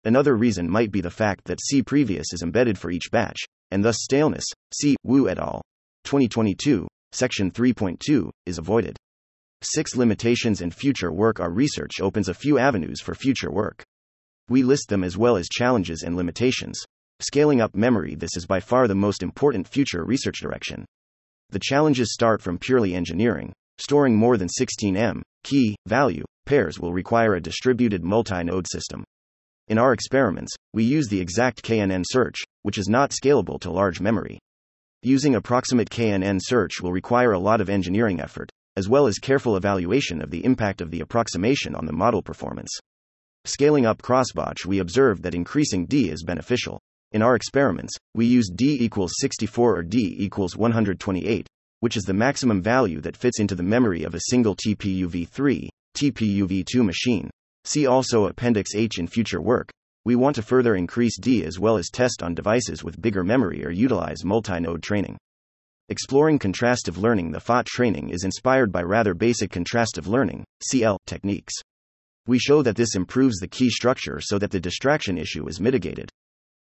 Another 0.04 0.36
reason 0.36 0.70
might 0.70 0.92
be 0.92 1.00
the 1.00 1.10
fact 1.10 1.44
that 1.44 1.60
C 1.60 1.82
previous 1.82 2.32
is 2.32 2.42
embedded 2.42 2.78
for 2.78 2.90
each 2.90 3.10
batch, 3.10 3.38
and 3.70 3.84
thus 3.84 3.96
staleness, 4.00 4.44
C. 4.72 4.96
Wu 5.02 5.28
et 5.28 5.38
al. 5.38 5.60
2022, 6.04 6.86
section 7.12 7.50
3.2, 7.50 8.30
is 8.46 8.58
avoided. 8.58 8.96
Six 9.62 9.96
limitations 9.96 10.60
and 10.60 10.74
future 10.74 11.12
work 11.12 11.38
Our 11.38 11.50
research 11.50 12.00
opens 12.00 12.28
a 12.28 12.34
few 12.34 12.58
avenues 12.58 13.00
for 13.00 13.14
future 13.14 13.50
work. 13.50 13.82
We 14.48 14.62
list 14.62 14.88
them 14.88 15.04
as 15.04 15.18
well 15.18 15.36
as 15.36 15.48
challenges 15.48 16.02
and 16.02 16.16
limitations. 16.16 16.82
Scaling 17.20 17.60
up 17.60 17.74
memory 17.74 18.14
This 18.14 18.36
is 18.36 18.46
by 18.46 18.60
far 18.60 18.88
the 18.88 18.94
most 18.94 19.22
important 19.22 19.68
future 19.68 20.04
research 20.04 20.40
direction. 20.40 20.86
The 21.50 21.58
challenges 21.58 22.14
start 22.14 22.40
from 22.40 22.58
purely 22.58 22.94
engineering. 22.94 23.52
Storing 23.78 24.16
more 24.16 24.36
than 24.36 24.48
16M, 24.48 25.22
key, 25.42 25.76
value, 25.86 26.24
pairs 26.46 26.78
will 26.78 26.92
require 26.92 27.34
a 27.34 27.40
distributed 27.40 28.02
multi 28.04 28.42
node 28.42 28.66
system. 28.68 29.04
In 29.68 29.78
our 29.78 29.92
experiments, 29.92 30.52
we 30.72 30.84
use 30.84 31.08
the 31.08 31.20
exact 31.20 31.62
KNN 31.62 32.04
search, 32.08 32.36
which 32.62 32.78
is 32.78 32.88
not 32.88 33.10
scalable 33.10 33.60
to 33.60 33.70
large 33.70 34.00
memory. 34.00 34.38
Using 35.02 35.34
approximate 35.34 35.88
KNN 35.88 36.38
search 36.42 36.82
will 36.82 36.92
require 36.92 37.32
a 37.32 37.38
lot 37.38 37.62
of 37.62 37.70
engineering 37.70 38.20
effort, 38.20 38.50
as 38.76 38.86
well 38.86 39.06
as 39.06 39.18
careful 39.18 39.56
evaluation 39.56 40.20
of 40.20 40.30
the 40.30 40.44
impact 40.44 40.82
of 40.82 40.90
the 40.90 41.00
approximation 41.00 41.74
on 41.74 41.86
the 41.86 41.92
model 41.94 42.20
performance. 42.20 42.68
Scaling 43.46 43.86
up 43.86 44.02
crossbatch, 44.02 44.66
we 44.66 44.78
observed 44.78 45.22
that 45.22 45.34
increasing 45.34 45.86
D 45.86 46.10
is 46.10 46.22
beneficial. 46.22 46.78
In 47.12 47.22
our 47.22 47.34
experiments, 47.34 47.94
we 48.14 48.26
used 48.26 48.56
D 48.56 48.76
equals 48.78 49.14
64 49.20 49.78
or 49.78 49.82
D 49.82 50.16
equals 50.18 50.54
128, 50.54 51.46
which 51.80 51.96
is 51.96 52.02
the 52.02 52.12
maximum 52.12 52.60
value 52.60 53.00
that 53.00 53.16
fits 53.16 53.40
into 53.40 53.54
the 53.54 53.62
memory 53.62 54.02
of 54.02 54.14
a 54.14 54.20
single 54.28 54.54
TPUV3, 54.54 55.66
TPUV2 55.96 56.84
machine. 56.84 57.30
See 57.64 57.86
also 57.86 58.26
Appendix 58.26 58.74
H 58.74 58.98
in 58.98 59.06
future 59.06 59.40
work. 59.40 59.70
We 60.06 60.16
want 60.16 60.36
to 60.36 60.42
further 60.42 60.76
increase 60.76 61.18
D 61.18 61.44
as 61.44 61.58
well 61.58 61.76
as 61.76 61.90
test 61.90 62.22
on 62.22 62.34
devices 62.34 62.82
with 62.82 63.02
bigger 63.02 63.22
memory 63.22 63.64
or 63.64 63.70
utilize 63.70 64.24
multi 64.24 64.58
node 64.58 64.82
training. 64.82 65.18
Exploring 65.90 66.38
contrastive 66.38 66.96
learning 66.96 67.32
The 67.32 67.40
FOT 67.40 67.66
training 67.66 68.08
is 68.08 68.24
inspired 68.24 68.72
by 68.72 68.82
rather 68.82 69.12
basic 69.12 69.50
contrastive 69.50 70.06
learning 70.06 70.44
CL 70.62 70.98
techniques. 71.06 71.52
We 72.26 72.38
show 72.38 72.62
that 72.62 72.76
this 72.76 72.94
improves 72.94 73.38
the 73.38 73.48
key 73.48 73.68
structure 73.68 74.20
so 74.22 74.38
that 74.38 74.50
the 74.50 74.60
distraction 74.60 75.18
issue 75.18 75.48
is 75.48 75.60
mitigated. 75.60 76.08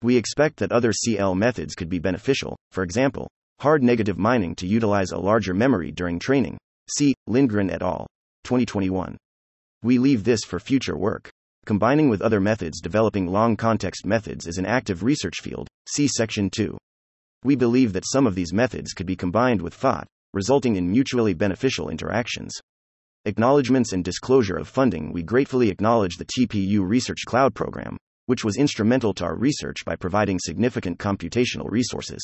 We 0.03 0.17
expect 0.17 0.57
that 0.59 0.73
other 0.73 0.93
CL 0.93 1.35
methods 1.35 1.75
could 1.75 1.89
be 1.89 1.99
beneficial, 1.99 2.57
for 2.71 2.83
example, 2.83 3.29
hard 3.61 3.83
negative 3.83 4.17
mining 4.17 4.55
to 4.55 4.67
utilize 4.67 5.11
a 5.11 5.19
larger 5.19 5.53
memory 5.53 5.91
during 5.91 6.19
training. 6.19 6.57
See 6.97 7.15
Lindgren 7.27 7.71
et 7.71 7.83
al. 7.83 8.07
2021. 8.45 9.19
We 9.83 9.99
leave 9.99 10.25
this 10.25 10.45
for 10.45 10.61
future 10.61 10.97
work. 10.97 11.29
Combining 11.69 12.09
with 12.09 12.23
other 12.23 12.41
methods, 12.41 12.81
developing 12.81 13.27
long 13.27 13.55
context 13.55 14.07
methods 14.07 14.47
is 14.47 14.57
an 14.57 14.65
active 14.65 15.03
research 15.03 15.43
field. 15.43 15.69
See 15.87 16.09
Section 16.09 16.49
2. 16.49 16.79
We 17.45 17.57
believe 17.57 17.93
that 17.93 18.09
some 18.09 18.27
of 18.27 18.35
these 18.35 18.55
methods 18.55 18.95
could 18.95 19.05
be 19.05 19.15
combined 19.15 19.61
with 19.61 19.79
FoT, 19.79 20.05
resulting 20.33 20.77
in 20.77 20.91
mutually 20.91 21.35
beneficial 21.35 21.91
interactions. 21.91 22.55
Acknowledgements 23.27 23.93
and 23.93 24.03
disclosure 24.03 24.57
of 24.57 24.67
funding 24.67 25.13
We 25.13 25.23
gratefully 25.23 25.69
acknowledge 25.69 26.17
the 26.17 26.25
TPU 26.25 26.89
Research 26.89 27.27
Cloud 27.27 27.55
Program, 27.55 27.99
which 28.25 28.45
was 28.45 28.57
instrumental 28.57 29.13
to 29.13 29.25
our 29.25 29.37
research 29.37 29.85
by 29.85 29.95
providing 29.95 30.39
significant 30.41 30.99
computational 30.99 31.71
resources. 31.71 32.23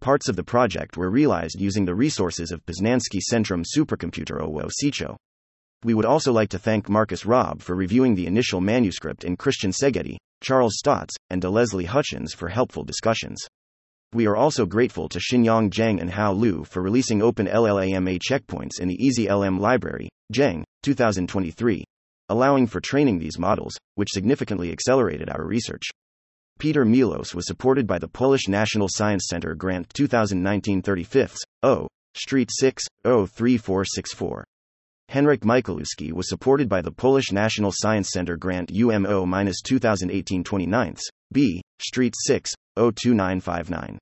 Parts 0.00 0.30
of 0.30 0.36
the 0.36 0.44
project 0.44 0.96
were 0.96 1.10
realized 1.10 1.60
using 1.60 1.84
the 1.84 1.94
resources 1.94 2.50
of 2.50 2.64
Poznański 2.64 3.20
Centrum 3.30 3.66
Supercomputer 3.66 4.40
OWO 4.40 4.70
We 5.84 5.94
would 5.94 6.04
also 6.04 6.32
like 6.32 6.50
to 6.50 6.58
thank 6.58 6.88
Markus 6.88 7.24
Rabe 7.24 7.60
for 7.60 7.74
reviewing 7.74 8.14
the 8.14 8.26
initial 8.26 8.60
manuscript 8.60 9.24
and 9.24 9.38
Christian 9.38 9.72
Szegedy, 9.72 10.16
Charles 10.40 10.78
Staats, 10.78 11.14
and 11.30 11.42
Leslie 11.42 11.86
Hutchins 11.86 12.34
for 12.34 12.48
helpful 12.48 12.84
discussions. 12.84 13.44
We 14.12 14.26
are 14.26 14.36
also 14.36 14.64
grateful 14.64 15.08
to 15.08 15.18
Xinyang 15.18 15.70
Geng 15.70 16.00
and 16.00 16.10
Hao 16.10 16.34
Liu 16.34 16.64
for 16.64 16.82
releasing 16.82 17.20
open 17.20 17.46
LLAMA 17.46 18.20
checkpoints 18.20 18.78
in 18.78 18.86
the 18.86 18.98
EasyLM 18.98 19.58
library, 19.58 20.08
Geng, 20.32 20.62
2023, 20.82 21.82
allowing 22.28 22.66
for 22.66 22.80
training 22.80 23.18
these 23.18 23.38
models, 23.38 23.76
which 23.96 24.12
significantly 24.12 24.70
accelerated 24.70 25.30
our 25.30 25.44
research. 25.44 25.82
Peter 26.58 26.84
Milos 26.84 27.34
was 27.34 27.46
supported 27.46 27.88
by 27.88 27.98
the 27.98 28.06
Polish 28.06 28.46
National 28.46 28.86
Science 28.88 29.26
Center 29.28 29.54
Grant 29.54 29.88
2019 29.94 30.82
35th, 30.82 31.38
O, 31.64 31.88
Street 32.14 32.50
6, 32.52 32.84
03464. 33.04 34.44
Henryk 35.12 35.40
Michalewski 35.40 36.10
was 36.10 36.26
supported 36.26 36.70
by 36.70 36.80
the 36.80 36.90
Polish 36.90 37.32
National 37.32 37.70
Science 37.70 38.08
Center 38.12 38.38
grant 38.38 38.70
UMO 38.70 39.26
2018 39.62 40.42
29, 40.42 40.96
B, 41.30 41.60
Street 41.78 42.14
6, 42.16 42.50
02959. 42.76 43.98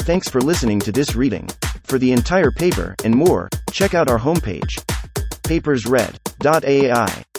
Thanks 0.00 0.28
for 0.28 0.40
listening 0.40 0.80
to 0.80 0.90
this 0.90 1.14
reading. 1.14 1.48
For 1.84 2.00
the 2.00 2.10
entire 2.10 2.50
paper 2.50 2.96
and 3.04 3.14
more, 3.14 3.48
check 3.70 3.94
out 3.94 4.10
our 4.10 4.18
homepage, 4.18 4.74
papersread.ai. 5.44 7.31